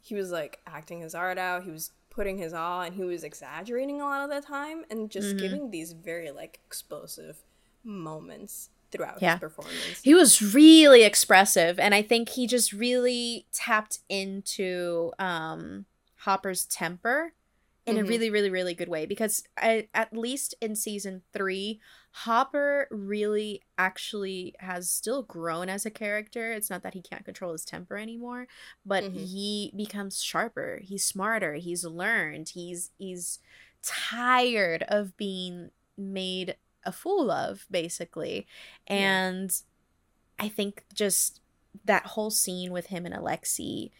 [0.00, 1.64] he was like acting his art out.
[1.64, 5.10] He was putting his all, and he was exaggerating a lot of the time, and
[5.10, 5.38] just Mhm.
[5.38, 7.42] giving these very like explosive
[7.84, 9.34] moments throughout Yeah.
[9.34, 10.00] his performance.
[10.02, 15.86] He was really expressive, and I think he just really tapped into um,
[16.18, 17.32] Hopper's temper
[17.86, 18.08] in a Mhm.
[18.08, 19.06] really, really, really good way.
[19.06, 21.80] Because I, at least in season three,
[22.12, 26.52] Hopper really actually has still grown as a character.
[26.52, 28.48] It's not that he can't control his temper anymore,
[28.84, 29.26] but Mhm.
[29.28, 30.80] he becomes sharper.
[30.82, 31.54] He's smarter.
[31.54, 32.50] He's learned.
[32.50, 33.38] He's he's
[33.82, 38.46] tired of being made a fool of, basically.
[38.88, 38.94] Yeah.
[38.96, 39.62] And
[40.38, 41.40] I think just
[41.84, 43.90] that whole scene with him and Alexei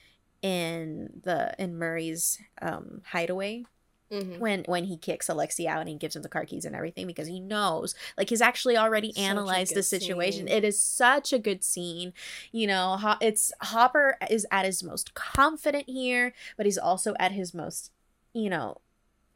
[0.43, 3.65] in the in Murray's um hideaway
[4.11, 4.39] Mhm.
[4.39, 7.07] when when he kicks Alexei out and he gives him the car keys and everything
[7.07, 10.47] because he knows like he's actually already Such analyzed the situation.
[10.47, 10.57] scene.
[10.57, 12.13] It is such a good scene.
[12.51, 17.55] You know, it's Hopper is at his most confident here, but he's also at his
[17.55, 17.93] most,
[18.33, 18.79] you know,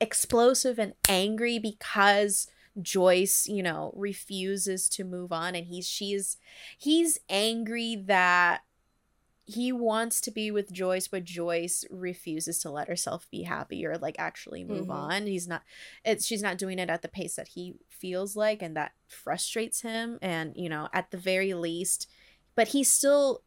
[0.00, 2.48] explosive and angry because
[2.82, 6.36] Joyce, you know, refuses to move on and he's she's
[6.76, 8.62] he's angry that
[9.46, 13.98] he wants to be with Joyce, but Joyce refuses to let herself be happy or
[13.98, 14.94] like actually move Mhm.
[14.94, 15.26] on.
[15.26, 15.62] He's not
[16.04, 19.82] it's she's not doing it at the pace that he feels like and that frustrates
[19.82, 22.08] him and you know, at the very least,
[22.54, 23.42] but he still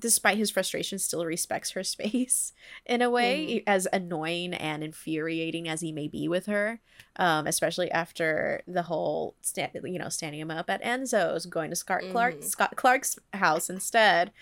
[0.00, 2.52] despite his frustration still respects her space
[2.86, 6.80] in a way as annoying and infuriating as he may be with her
[7.16, 11.76] um especially after the whole stand you know standing him up at enzo's going to
[11.76, 12.44] Scott Clarke Mhm.
[12.44, 14.32] Scott Clarke's house instead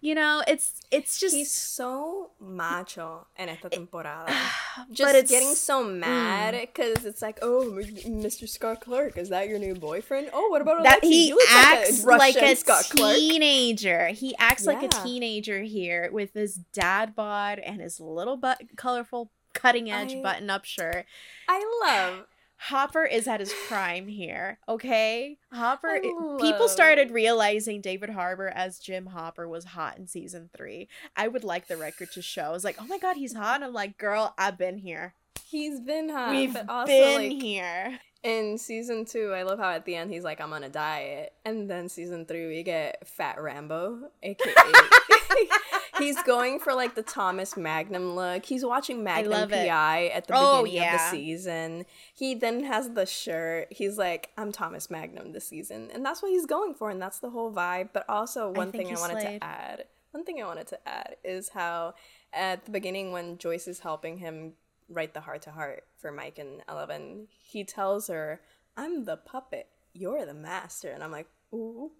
[0.00, 4.32] you know it's it's just He's so macho en esta temporada.
[4.92, 8.48] Just it's getting so mad because it's like, oh, Mr.
[8.48, 10.30] Scott Clarke, is that your new boyfriend?
[10.32, 11.08] Oh, what about that Alexei?
[11.08, 13.16] he acts like like a, a, Scott Clarke.
[13.16, 14.08] teenager.
[14.08, 15.02] He acts like a Yeah.
[15.04, 20.50] Teenager here with his dad bod and his little but colorful cutting edge I- button
[20.50, 21.06] up shirt.
[21.48, 22.26] I love.
[22.56, 25.36] Hopper is at his prime here, okay?
[25.52, 30.88] Hopper it- people started realizing David Harbour as Jim Hopper was hot in season 3.
[31.14, 32.42] I would like the record to show.
[32.44, 35.14] I was like, "Oh my god, he's hot." And I'm like, "Girl, I've been here.
[35.44, 39.70] He's been hot, We've but also been like here." In season two, I love how
[39.70, 43.06] at the end he's like, "I'm on a diet," and then season three we get
[43.06, 44.54] Fat Rambo, aka
[45.98, 48.44] he's going for like the Thomas Magnum look.
[48.44, 49.48] He's watching Magnum.
[49.50, 51.86] PI at the Oh, beginning of the season.
[52.14, 53.68] He then has the shirt.
[53.70, 57.18] He's like, "I'm Thomas Magnum this season," and that's what he's going for, and that's
[57.18, 57.90] the whole vibe.
[57.92, 59.40] But also, one think thing I wanted slayed.
[59.40, 61.94] to add, one thing I wanted to add is how
[62.32, 64.54] at the beginning when Joyce is helping him
[64.88, 68.42] write the heart to heart for Mike and Eleven, he tells her,
[68.76, 71.92] "I'm the puppet, you're the master," and I'm like, "Ooh,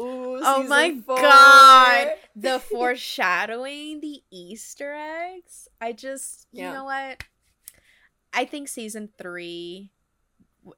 [0.00, 1.16] ooh." Oh my four.
[1.20, 2.08] god.
[2.34, 5.68] The foreshadowing, the Easter eggs.
[5.80, 6.72] I just, you Yeah.
[6.72, 7.22] know what?
[8.32, 9.90] I think season 3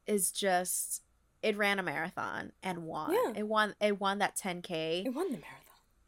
[0.07, 1.03] is just
[1.42, 3.12] it ran a marathon and won.
[3.12, 3.32] Yeah.
[3.36, 5.05] It won it won that 10k.
[5.07, 5.57] It won the marathon.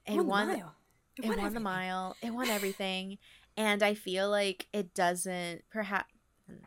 [0.06, 0.74] It won, won the mile.
[1.18, 2.16] it won, the mile.
[2.22, 3.18] It won everything.
[3.56, 6.10] and I feel like it doesn't perhaps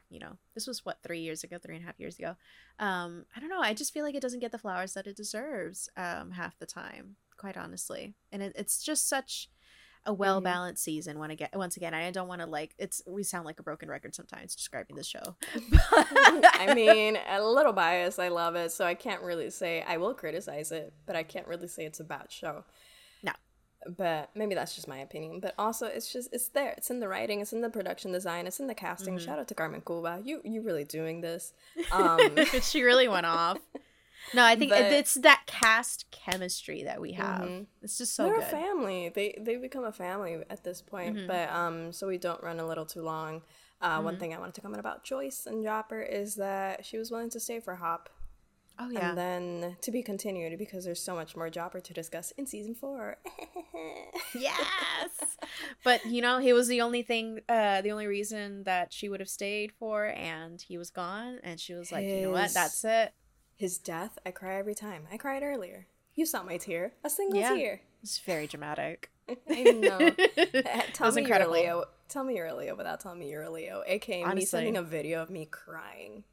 [0.09, 2.35] you know, this was what, three years ago, three and a half years ago.
[2.79, 3.61] Um, I don't know.
[3.61, 6.65] I just feel like it doesn't get the flowers that it deserves um half the
[6.65, 8.15] time, quite honestly.
[8.31, 9.49] And it, it's just such
[10.05, 13.23] a well balanced season when again once again I don't want to like it's we
[13.23, 15.35] sound like a broken record sometimes describing the show.
[15.91, 18.19] I mean, a little biased.
[18.19, 21.47] I love it, so I can't really say I will criticize it, but I can't
[21.47, 22.63] really say it's a bad show.
[23.97, 25.39] But maybe that's just my opinion.
[25.39, 26.73] But also, it's just it's there.
[26.77, 27.39] It's in the writing.
[27.41, 28.47] It's in the production design.
[28.47, 29.15] It's in the casting.
[29.15, 29.25] Mm-hmm.
[29.25, 30.21] Shout out to Carmen Cuba.
[30.23, 31.53] You you really doing this.
[31.91, 33.57] Um, she really went off.
[34.33, 37.41] No, I think But- it's that cast chemistry that we have.
[37.47, 37.67] Mhm.
[37.83, 38.43] It's just so they're good.
[38.43, 39.09] a family.
[39.09, 41.15] They they become a family at this point.
[41.17, 41.27] Mhm.
[41.27, 43.43] But um, so we don't run a little too long.
[43.81, 44.19] Uh, One Mhm.
[44.19, 47.39] thing I wanted to comment about Joyce and Jopper is that she was willing to
[47.39, 48.09] stay for Hop.
[48.79, 49.09] Oh yeah.
[49.09, 52.75] And then to be continued because there's so much more Jopper to discuss in season
[52.75, 53.17] four.
[54.35, 55.37] yes
[55.83, 59.19] but you know he was the only thing uh the only reason that she would
[59.19, 62.83] have stayed for and he was gone and she was like you know what that's
[62.83, 63.13] it
[63.55, 65.07] His death, I cry every time.
[65.11, 65.87] I cried earlier.
[66.13, 66.93] You saw my tear.
[67.03, 67.55] A single Yeah.
[67.55, 67.81] tear.
[68.03, 69.11] it's very dramatic
[69.49, 69.97] I know.
[70.17, 71.85] it tell was me incredible you're Leo.
[72.09, 73.81] Tell me you're Leo without telling me you're a Leo.
[73.87, 76.23] AKA me sending a video of me crying.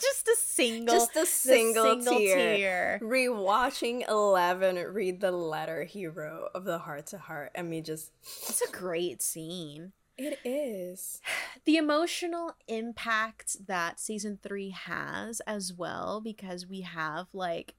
[0.00, 2.56] just a single Just a the single, tear.
[2.56, 3.00] tear.
[3.02, 8.12] Rewatching Eleven read the letter he wrote of the heart to heart and me just
[8.22, 11.20] it's a great scene It is.
[11.64, 17.74] the emotional impact that season three has as well because we have like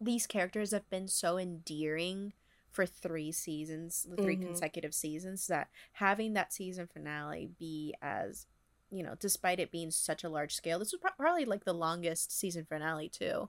[0.00, 2.32] these characters have been so endearing
[2.70, 4.42] for three seasons 3 Mhm.
[4.42, 8.46] consecutive seasons that having that season finale be as
[8.90, 11.72] you know despite it being such a large scale this was pro- probably like the
[11.72, 13.48] longest season finale too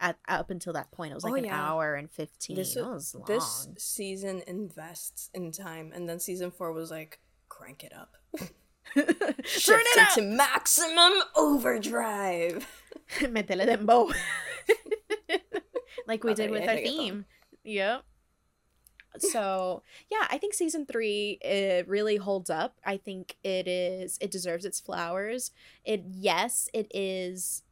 [0.00, 1.70] at up until that point it was oh, like Oh, an yeah.
[1.70, 6.72] hour and 15 This was long This season invests in time, and then season four
[6.72, 8.16] was like, crank it up.
[8.94, 9.06] turn
[9.44, 12.66] Shift it up into maximum overdrive.
[13.20, 14.12] Metele dembow.
[16.08, 16.98] like we did with our think it's on.
[16.98, 17.24] theme.
[17.64, 18.02] Yep.
[19.18, 22.76] So yeah, I think season three it really holds up.
[22.84, 25.50] I think it is it deserves its flowers.
[25.84, 27.62] It yes, it is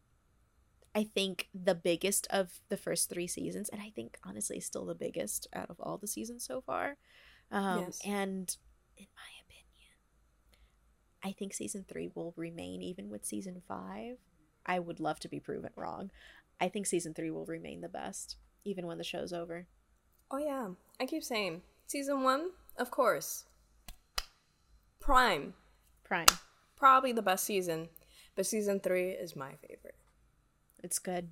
[0.94, 4.94] I think the biggest of the first three seasons, and I think honestly still the
[4.94, 6.96] biggest out of all the seasons so far.
[7.50, 8.00] Um Yes.
[8.04, 8.56] and
[8.96, 9.94] in my opinion,
[11.22, 14.18] I think season three will remain even with season five.
[14.66, 16.10] I would love to be proven wrong.
[16.60, 19.66] I think season three will remain the best, even when the show's over.
[20.30, 20.68] Oh yeah,
[21.00, 23.44] I keep saying season one, of course.
[25.00, 25.54] Prime,
[26.04, 26.26] Prime.
[26.76, 27.88] probably the best season,
[28.36, 29.96] but season three is my favorite.
[30.82, 31.28] It's good.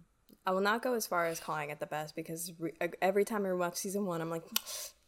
[0.47, 3.45] I will not go as far as calling it the best because re- every time
[3.47, 4.45] I watch season one, I'm like,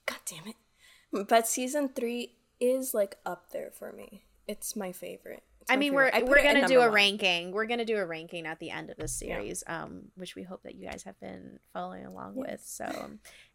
[0.06, 1.26] God damn it!
[1.28, 4.22] But season three is like up there for me.
[4.46, 5.42] It's my favorite.
[5.68, 6.12] I mean, favorite.
[6.14, 6.92] we're I we're gonna do a one.
[6.92, 7.52] ranking.
[7.52, 10.62] We're gonna do a ranking at the end of this series, um, which we hope
[10.64, 12.60] that you guys have been following along with.
[12.64, 12.86] So,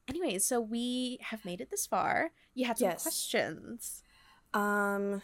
[0.08, 2.32] anyways, so we have made it this far.
[2.54, 3.02] You had some Yes.
[3.04, 4.04] questions.
[4.54, 5.22] Um,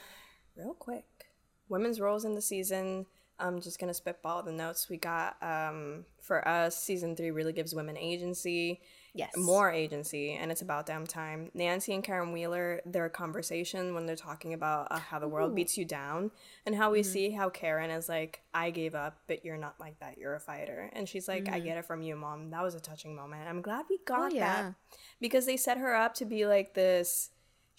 [0.55, 1.05] real quick,
[1.69, 3.05] women's roles in the season.
[3.39, 5.41] I'm just gonna spitball the notes we got.
[5.41, 8.81] Um, for us, season three really gives women agency,
[9.13, 9.35] Yes.
[9.35, 11.51] more agency, and it's about damn time.
[11.53, 15.55] Nancy and Karen Wheeler, their conversation when they're talking about uh, how the world Ooh.
[15.55, 16.31] beats you down,
[16.65, 19.99] and how we see how Karen is like, "I gave up, but you're not like
[19.99, 20.17] that.
[20.17, 22.79] You're a fighter," and she's like, "I get it from you, mom." That was a
[22.79, 23.47] touching moment.
[23.49, 24.61] I'm glad we got Oh, yeah.
[24.63, 24.75] that
[25.19, 27.31] because they set her up to be like this.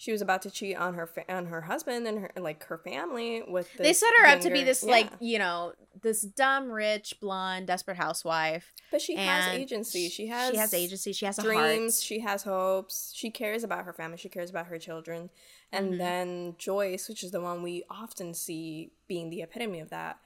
[0.03, 2.77] She was about to cheat on her fa- on her husband and her like her
[2.77, 3.71] family with.
[3.77, 4.91] This They set her up to be this yeah.
[4.91, 8.73] like you know this dumb, rich, blonde, desperate housewife.
[8.91, 10.09] but she has agency.
[10.09, 11.13] She has she has agency.
[11.13, 12.03] She has a dreams.
[12.03, 13.13] She has hopes.
[13.15, 14.17] She cares about her family.
[14.17, 15.29] She cares about her children.
[15.71, 15.97] And Mm-hmm.
[15.99, 20.19] then Joyce, which is the one we often see being the epitome of that.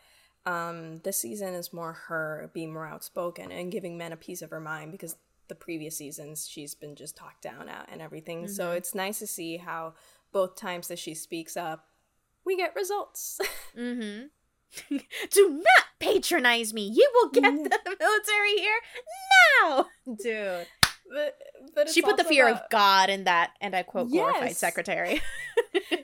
[0.48, 4.50] Um, this season is more her being more outspoken and giving men a piece of
[4.50, 5.16] her mind because
[5.48, 8.48] the previous seasons she's been just talked down at and everything.
[8.48, 8.78] So Mm-hmm.
[8.78, 9.94] it's nice to see how
[10.32, 11.86] both times that she speaks up,
[12.46, 13.40] we get results.
[13.78, 14.28] Mm-hmm.
[15.32, 16.88] Do not patronize me.
[16.94, 18.80] You will get the military here
[19.62, 19.86] now,
[20.22, 20.68] dude.
[21.10, 21.38] but
[21.74, 24.58] but she put the fear about- of God in that, and I quote glorified Yes.
[24.58, 25.22] secretary.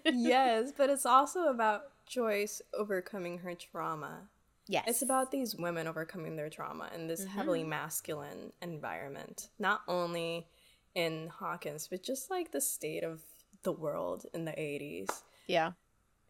[0.06, 4.30] yes, but it's also about Joyce overcoming her trauma.
[4.68, 7.30] Yes, It's about these women overcoming their trauma in this Mm-hmm.
[7.38, 9.50] heavily masculine environment.
[9.60, 10.48] Not only
[10.96, 13.22] in Hawkins, but just like the state of
[13.64, 15.72] the world in the 80s yeah.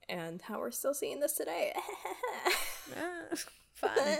[0.07, 1.73] and how we're still seeing this today.
[2.95, 3.35] Ah,
[3.75, 4.17] Fun.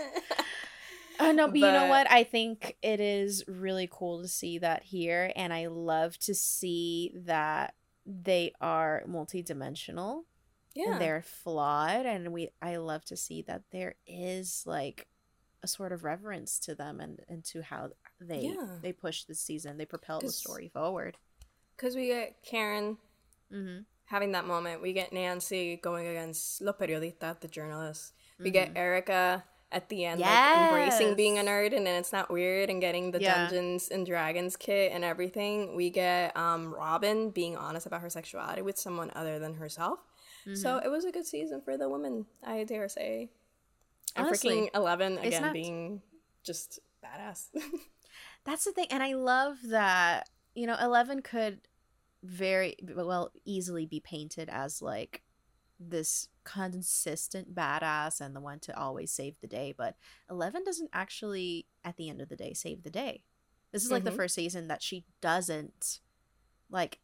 [1.20, 2.10] Uh, no, but, you know what?
[2.10, 7.12] I think it is really cool to see that here, and I love to see
[7.14, 10.24] that they are multidimensional
[10.74, 10.92] yeah.
[10.92, 12.50] and they're flawed, and we.
[12.60, 15.06] I love to see that there is like
[15.62, 18.76] a sort of reverence to them and and to how they Yeah.
[18.82, 21.16] they push the season, they propel the story forward.
[21.76, 22.98] Because we get Karen
[23.52, 23.82] Mm-hmm.
[24.06, 24.82] having that moment.
[24.82, 28.12] We get Nancy going against Lo Periodista, the journalist.
[28.38, 28.52] We Mm-hmm.
[28.52, 32.70] get Erica at the end, like embracing being a nerd, and then it's not weird,
[32.70, 33.34] and getting the Yeah.
[33.48, 35.74] Dungeons and Dragons kit and everything.
[35.76, 39.98] We get um, Robin being honest about her sexuality with someone other than herself.
[40.44, 40.86] So Mm-hmm.
[40.86, 43.30] it was a good season for the women, I dare say.
[44.16, 46.02] And Honestly, freaking Eleven again not- being
[46.42, 47.46] just badass.
[48.44, 51.60] That's the thing, and I love that you know Eleven could
[52.22, 55.22] very well easily be painted as like
[55.80, 59.96] this consistent badass and the one to always save the day, but
[60.30, 63.24] Eleven doesn't actually, at the end of the day, save the day.
[63.72, 64.16] This is like the Mhm.
[64.16, 66.00] first season that she doesn't
[66.70, 67.00] like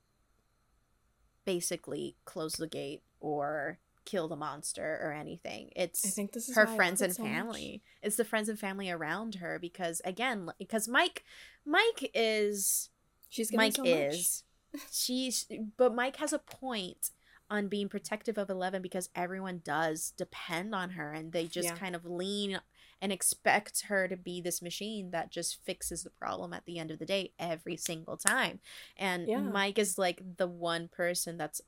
[1.54, 5.70] basically close the gate or kill the monster or anything.
[5.76, 7.32] It's I think this is her friends and so much.
[7.32, 7.82] family.
[8.02, 11.24] It's the friends and family around her because again, because Mike,
[11.66, 12.88] Mike is
[13.28, 13.90] She's Mike so much.
[13.90, 14.44] is
[14.92, 15.46] she's
[15.76, 17.10] but Mike has a point
[17.48, 21.76] on being protective of Eleven because everyone does depend on her and they just Yeah.
[21.76, 22.60] kind of lean
[23.02, 26.90] and expect her to be this machine that just fixes the problem at the end
[26.90, 28.60] of the day every single time.
[28.96, 29.40] And Yeah.
[29.40, 31.60] Mike is like the one person that's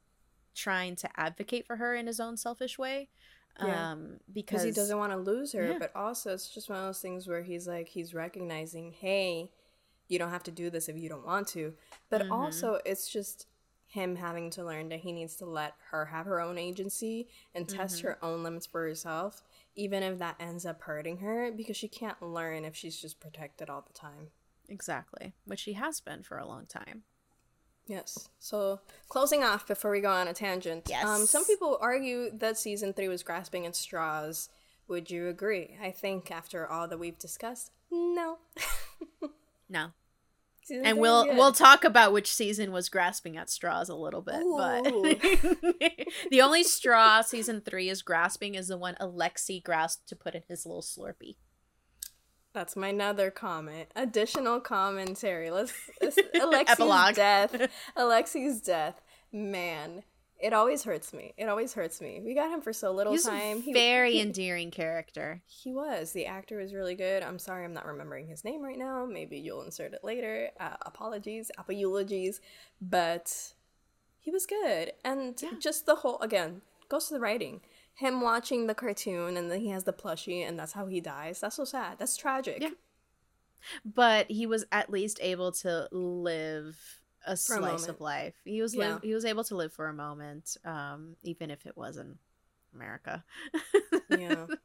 [0.55, 3.09] trying to advocate for her in his own selfish way.
[3.59, 3.93] Yeah.
[3.93, 5.79] Um because he doesn't want to lose her Yeah.
[5.79, 9.51] but also it's just one of those things where he's like he's recognizing hey
[10.09, 11.75] you don't have to do this if you don't want to
[12.09, 12.31] but Mhm.
[12.33, 13.47] also it's just
[13.89, 17.69] him having to learn that he needs to let her have her own agency and
[17.69, 18.07] test Mm-hmm.
[18.09, 19.43] her own limits for herself
[19.75, 23.71] even if that ends up hurting her because she can't learn if she's just protected
[23.71, 24.29] all the time
[24.69, 25.35] Exactly.
[25.45, 27.03] Which she has been for a long time.
[27.87, 28.29] Yes.
[28.39, 30.91] So closing off before we go on a tangent.
[31.05, 34.49] Um, some people argue that season three was grasping at straws.
[34.89, 35.77] Would you agree?
[35.83, 38.39] I think after all that we've discussed, no.
[39.69, 39.93] No.
[40.65, 41.37] Season and we'll good.
[41.37, 44.85] we'll talk about which season was grasping at straws a little bit but
[46.31, 50.43] the only straw season three is grasping is the one Alexei grasped to put in
[50.49, 51.37] his little slurpee
[52.53, 53.89] That's my another comment.
[53.97, 55.51] Additional commentary.
[55.51, 57.71] Let's, let's Alexei's death.
[57.97, 59.01] Alexei's death.
[59.33, 60.03] Man,
[60.43, 61.35] It always hurts me.
[61.37, 62.21] It always hurts me.
[62.25, 63.59] We got him for so little He's time.
[63.59, 65.41] a He- very he, endearing character.
[65.47, 66.13] He was.
[66.13, 67.23] The actor was really good.
[67.23, 69.07] I'm sorry I'm not remembering his name right now.
[69.07, 70.51] Maybe you'll insert it later.
[70.59, 72.41] Uh, apologies, apologies.
[72.81, 73.53] But
[74.19, 74.93] he was good.
[75.05, 75.53] And Yeah.
[75.61, 77.61] just the whole, again, goes to the writing.
[77.95, 81.41] Him watching the cartoon and then he has the plushie and that's how he dies.
[81.41, 81.99] That's so sad.
[81.99, 82.63] That's tragic.
[82.63, 82.71] Yeah.
[83.85, 87.89] But he was at least able to live a a slice moment.
[87.89, 88.35] of life.
[88.45, 88.95] He was Yeah.
[88.95, 92.19] live, he was able to live for a moment, um, even if it wasn't
[92.75, 93.25] America.
[94.11, 94.47] yeah.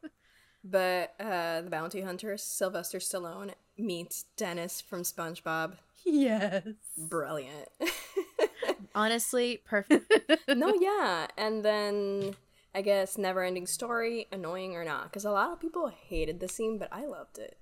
[0.64, 5.76] But uh, the bounty hunter, Sylvester Stallone, meets Dennis from SpongeBob.
[6.06, 6.64] yes.
[6.98, 7.70] Brilliant.
[8.96, 10.12] Honestly, perfect.
[10.50, 11.28] no, yeah.
[11.38, 12.36] And then
[12.76, 15.06] I guess never ending story, annoying or not.
[15.06, 17.58] Because a lot of people hated the scene, but I loved it.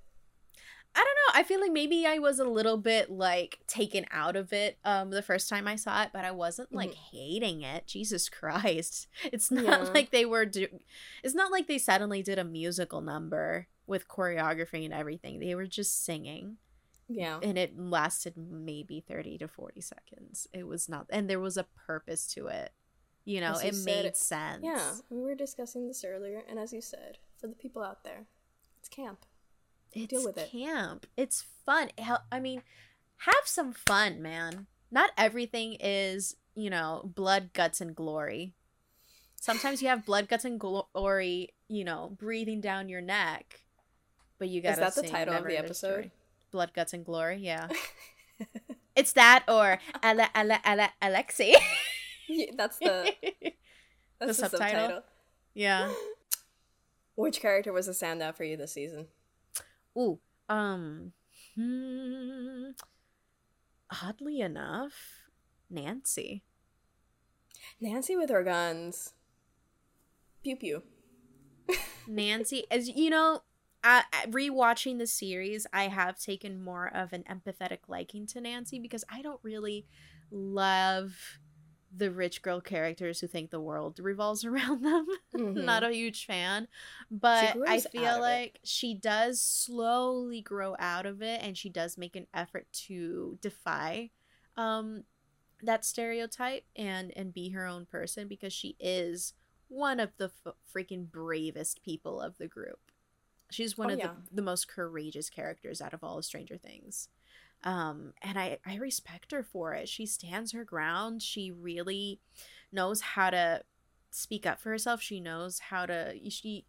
[0.96, 1.39] I don't know.
[1.39, 5.10] I feel like maybe I was a little bit like taken out of it um
[5.10, 7.86] the first time I saw it, but I wasn't like hating it.
[7.88, 9.08] Jesus Christ.
[9.34, 9.78] It's not Yeah.
[9.93, 10.80] like they were do-
[11.24, 15.39] It's not like they suddenly did a musical number with choreography and everything.
[15.39, 16.58] They were just singing
[17.10, 17.39] Yeah.
[17.43, 20.48] and it lasted maybe 30 to 40 seconds.
[20.54, 22.72] It was not and there was a purpose to it.
[23.26, 24.62] You know, you it said, made sense.
[24.64, 24.93] Yeah.
[25.10, 26.43] We were discussing this earlier.
[26.48, 28.28] And as you said, for the people out there,
[28.80, 29.26] it's camp.
[29.96, 30.52] It's Deal with it.
[30.52, 31.06] camp.
[31.16, 31.89] It's fun.
[32.32, 32.62] I mean,
[33.20, 34.68] have some fun, man.
[34.91, 38.54] Not everything is, you know, blood, guts, and glory.
[39.36, 43.62] Sometimes you have blood, guts, and glory, you know, breathing down your neck.
[44.38, 45.91] But you gotta Is that the title of the episode?
[45.91, 46.12] Story.
[46.52, 47.38] Blood, guts, and glory.
[47.41, 47.68] Yeah,
[48.96, 51.56] it's that or Ala Ala Ala Alexei.
[52.28, 53.14] Yeah, that's the,
[54.20, 54.80] that's the, subtitle?
[54.80, 55.04] subtitle.
[55.54, 55.91] yeah.
[57.14, 59.06] Which character was a standout for you this season?
[59.98, 60.20] Ooh.
[60.50, 61.14] Um.
[61.56, 62.72] Hmm,
[64.04, 64.93] oddly enough,
[65.70, 66.43] Nancy.
[67.80, 69.14] Nancy with her guns.
[70.43, 70.84] Pew pew.
[72.08, 73.41] Nancy, as you know,
[73.84, 79.04] I- rewatching the series, I have taken more of an empathetic liking to Nancy because
[79.10, 79.86] I don't really
[80.32, 81.39] love
[81.96, 85.06] the rich girl characters who think the world revolves around them.
[85.36, 85.54] Mhm.
[85.66, 86.68] Not a huge fan,
[87.12, 92.16] but I feel like she does slowly grow out of it and she does make
[92.16, 94.12] an effort to defy
[94.58, 95.04] um
[95.64, 99.34] that stereotype and and be her own person because she is
[99.68, 102.80] one of the f- freaking bravest people of the group.
[103.52, 104.08] She's one Oh, of yeah.
[104.30, 107.10] the, the most courageous characters out of all of Stranger Things.
[107.66, 109.89] Um, and I, I respect her for it.
[109.89, 111.22] She stands her ground.
[111.24, 112.20] She really
[112.72, 113.63] knows how to
[114.11, 115.01] speak up for herself.
[115.01, 116.66] She knows how to, she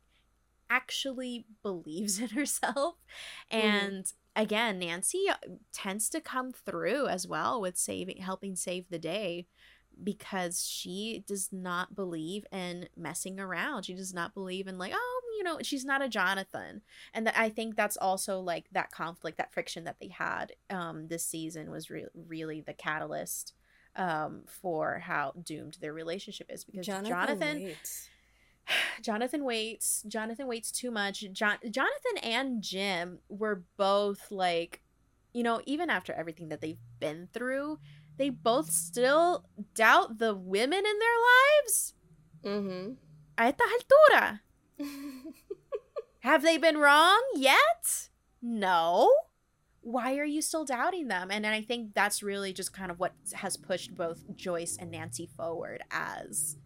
[0.71, 2.97] actually believes in herself.
[3.51, 5.37] And again, Nancy uh,
[5.73, 9.47] tends to come through as well with saving, helping save the day
[10.03, 13.85] because she does not believe in messing around.
[13.85, 16.83] She does not believe in like, oh, you know, she's not a Jonathan.
[17.15, 21.09] And that I think that's also like that conflict, that friction that they had um
[21.09, 23.55] this season was re- really the catalyst
[23.95, 28.09] um for how doomed their relationship is because Jonathan waits.
[29.03, 30.05] Jonathan waits.
[30.09, 31.25] Jonathan waits too much.
[31.33, 34.83] John- Jonathan and Jim were both like,
[35.33, 37.79] you know, even after everything that they've been through,
[38.17, 41.19] they both still doubt the women in their
[41.65, 41.95] lives.
[42.45, 42.93] Mm-hmm.
[43.39, 44.41] A esta altura.
[46.21, 48.09] Have they been wrong yet?
[48.43, 49.13] No.
[49.83, 51.31] Why are you still doubting them?
[51.31, 55.29] And I think that's really just kind of what has pushed both Joyce and Nancy
[55.37, 56.57] forward as,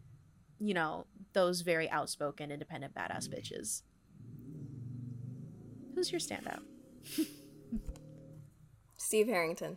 [0.59, 3.83] you know, those very outspoken, independent, badass bitches.
[5.95, 6.63] Who's your standout?
[8.97, 9.77] Steve Harrington.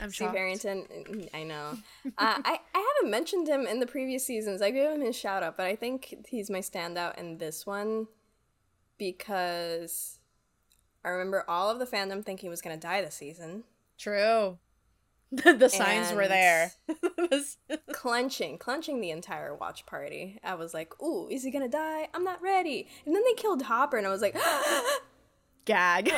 [0.00, 0.36] I'm Steve shocked.
[0.36, 1.28] Harrington.
[1.34, 1.78] I know.
[2.06, 4.62] uh, I I haven't mentioned him in the previous seasons.
[4.62, 8.06] I gave him his shout out, but I think he's my standout in this one
[8.98, 10.18] because
[11.04, 13.64] I remember all of the fandom thinking he was gonna die this season.
[13.98, 14.58] True.
[15.30, 16.72] the signs were And- there.
[17.92, 20.38] clenching, clenching the entire watch party.
[20.42, 22.08] I was like, "Ooh, is he gonna die?
[22.14, 24.34] I'm not ready." And then they killed Hopper, and I was like,
[25.64, 26.12] Gag.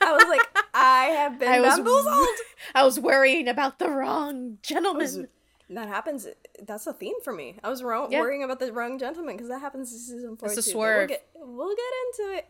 [0.00, 0.42] I was like,
[0.74, 2.26] I have been I was bamboozled.
[2.74, 5.28] I was worrying about the wrong gentleman.
[5.74, 6.26] That happens.
[6.62, 7.58] That's a theme for me.
[7.64, 8.20] I was wrong, Yeah.
[8.20, 10.48] worrying about the wrong gentleman because that happens in season four.
[10.48, 10.98] It's a swerve.
[10.98, 12.46] We'll get, we'll get into it.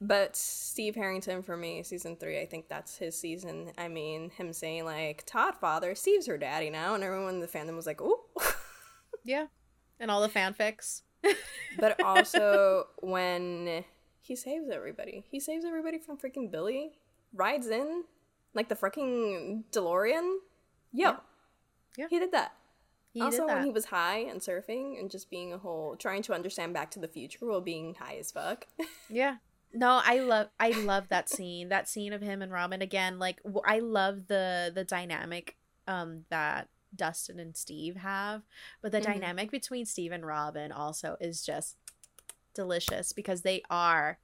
[0.00, 3.72] But Steve Harrington for me, season three, I think that's his season.
[3.78, 7.48] I mean, him saying like Todd father, Steve's her daddy now, and everyone in the
[7.48, 8.20] fandom was like, "Ooh."
[9.24, 9.46] Yeah.
[9.98, 11.02] And all the fanfics.
[11.80, 13.84] but also when
[14.20, 16.92] he saves everybody, he saves everybody from freaking Billy.
[17.34, 18.04] Rides in
[18.54, 20.36] like the freaking DeLorean.
[20.92, 21.16] Yo,
[21.96, 22.06] Yeah.
[22.08, 22.52] he did that.
[23.16, 26.34] He also, when he was high and surfing and just being a whole, trying to
[26.34, 28.66] understand Back to the Future while being high as fuck.
[29.08, 29.36] Yeah.
[29.72, 31.70] No, I love I love that scene.
[31.70, 33.18] That scene of him and Robin again.
[33.18, 35.56] Like I love the the dynamic
[35.86, 38.42] um that Dustin and Steve have,
[38.82, 39.04] but the Mhm.
[39.04, 41.76] dynamic between Steve and Robin also is just
[42.52, 44.18] delicious because they are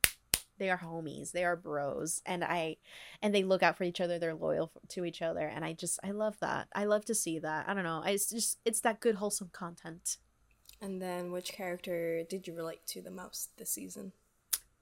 [0.62, 1.32] they are homies.
[1.32, 2.76] They are bros and I
[3.20, 4.18] and they look out for each other.
[4.18, 6.68] They're loyal to each other and I just I love that.
[6.74, 7.68] I love to see that.
[7.68, 8.02] I don't know.
[8.04, 10.18] I, it's just it's that good wholesome content.
[10.80, 14.12] and then, which character did you relate to the most this season?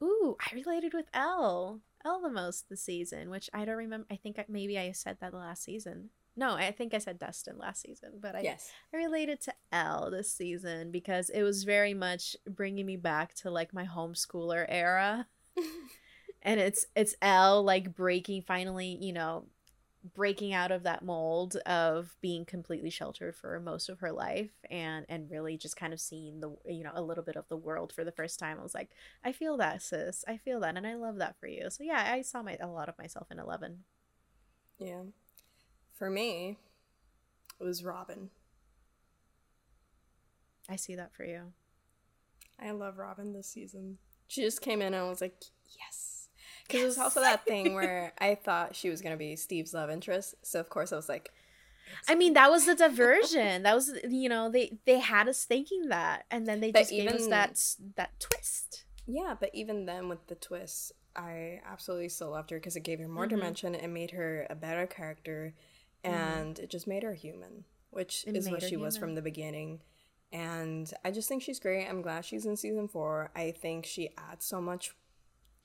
[0.02, 4.06] Ooh, I related with l El the most this season, which I don't remember.
[4.10, 6.10] I think maybe I said that last season.
[6.36, 8.70] No, I think I said Dustin last season, but I, yes.
[8.94, 13.50] I related to El this season because it was very much bringing me back to
[13.50, 15.26] like my homeschooler era.
[16.42, 19.44] And it's it's El like breaking finally, you know,
[20.14, 25.04] breaking out of that mold of being completely sheltered for most of her life and
[25.08, 27.92] and really just kind of seeing the you know a little bit of the world
[27.92, 28.58] for the first time.
[28.58, 28.90] I was like,
[29.22, 30.24] I feel that sis.
[30.26, 31.68] I feel that and I love that for you.
[31.68, 33.80] So yeah, I saw my a lot of myself in 11.
[34.78, 35.02] Yeah.
[35.92, 36.56] For me,
[37.60, 38.30] it was Robin.
[40.70, 41.52] I see that for you.
[42.58, 43.98] I love Robin this season.
[44.30, 45.34] She just came in and I was like,
[45.76, 46.28] yes.
[46.66, 49.74] Because it was also that thing where I thought she was going to be Steve's
[49.74, 50.36] love interest.
[50.42, 51.32] So, of course, I was like,
[52.08, 53.64] I mean, that was the diversion.
[53.64, 56.90] that was you know, they they had us thinking that and then they But just
[56.92, 57.60] gave us that
[57.96, 58.84] that twist.
[59.04, 63.00] yeah, but even then with the twist, I absolutely still loved her because it gave
[63.00, 63.30] her more Mhm.
[63.30, 63.74] dimension.
[63.74, 65.54] It made her a better character
[66.04, 69.80] and it just made her human, which It is what she was from the beginning.
[70.32, 71.86] And I just think she's great.
[71.88, 73.30] I'm glad she's in season four.
[73.34, 74.92] I think she adds so much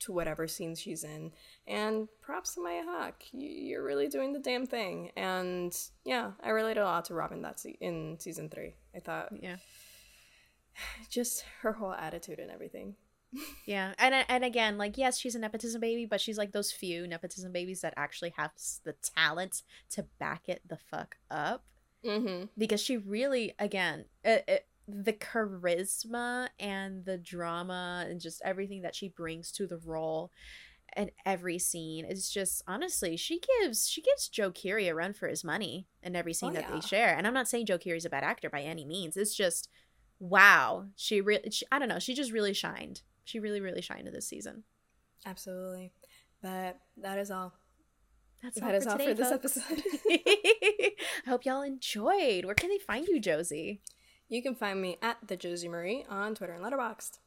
[0.00, 1.32] to whatever scenes she's in.
[1.66, 3.22] And props to Maya Hawke.
[3.32, 5.10] You- You're really doing the damn thing.
[5.16, 8.74] And yeah, I related a lot to Robin that se- in season three.
[8.94, 9.56] I thought Yeah.
[11.10, 12.96] just her whole attitude and everything.
[13.66, 17.06] Yeah, and and again, like yes, she's a nepotism baby, but she's like those few
[17.06, 18.52] nepotism babies that actually have
[18.84, 21.64] the talent to back it the fuck up.
[22.06, 22.44] Mm-hmm.
[22.56, 28.94] Because she really, again, it, it, the charisma and the drama and just everything that
[28.94, 30.30] she brings to the role
[30.92, 35.28] and every scene is just honestly she gives she gives Joe Keery a run for
[35.28, 36.74] his money in every scene Oh, that yeah.
[36.74, 37.14] they share.
[37.16, 39.16] And I'm not saying Joe Keery's a bad actor by any means.
[39.16, 39.68] It's just
[40.20, 43.02] wow, she really I don't know, she just really shined.
[43.24, 44.62] She really really shined in this season.
[45.26, 45.92] Absolutely.
[46.40, 47.52] But that is all.
[48.46, 49.56] That's That all is for all today, for this folks.
[49.56, 49.82] episode.
[51.26, 52.44] I hope y'all enjoyed.
[52.44, 53.80] Where can they find you, Josie?
[54.28, 57.18] You can find me at the Josie Marie on Twitter and Letterboxd.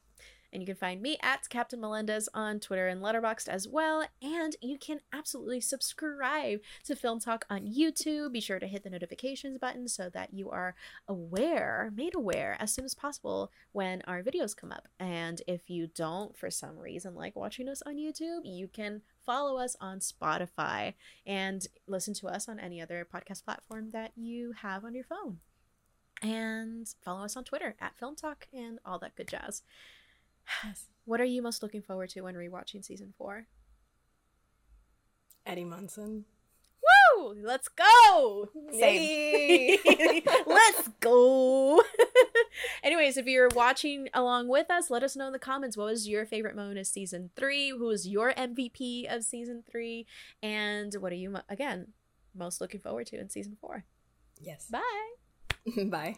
[0.52, 4.06] And you can find me at Captain Melendez on Twitter and Letterboxd as well.
[4.22, 8.32] And you can absolutely subscribe to Film Talk on YouTube.
[8.32, 10.74] Be sure to hit the notifications button so that you are
[11.08, 14.88] aware, made aware as soon as possible when our videos come up.
[15.00, 19.60] And if you don't, for some reason, like watching us on YouTube, you can follow
[19.60, 24.84] us on Spotify and listen to us on any other podcast platform that you have
[24.84, 25.38] on your phone.
[26.24, 29.62] And follow us on Twitter at Film Talk and all that good jazz.
[31.06, 33.48] What are you most looking forward to when rewatching season four?
[35.44, 36.26] Eddie Munson.
[37.20, 37.36] Woo!
[37.42, 38.50] Let's go!
[38.72, 39.80] Yay!
[40.46, 41.82] Let's go!
[42.84, 46.08] Anyways, if you're watching along with us, let us know in the comments what was
[46.08, 47.70] your favorite moment of season three?
[47.70, 50.06] Who was your MVP of season three?
[50.42, 51.88] And what are you, again,
[52.36, 53.86] most looking forward to in season four?
[54.40, 54.72] Yes.
[54.72, 55.86] Bye!
[55.86, 56.16] Bye.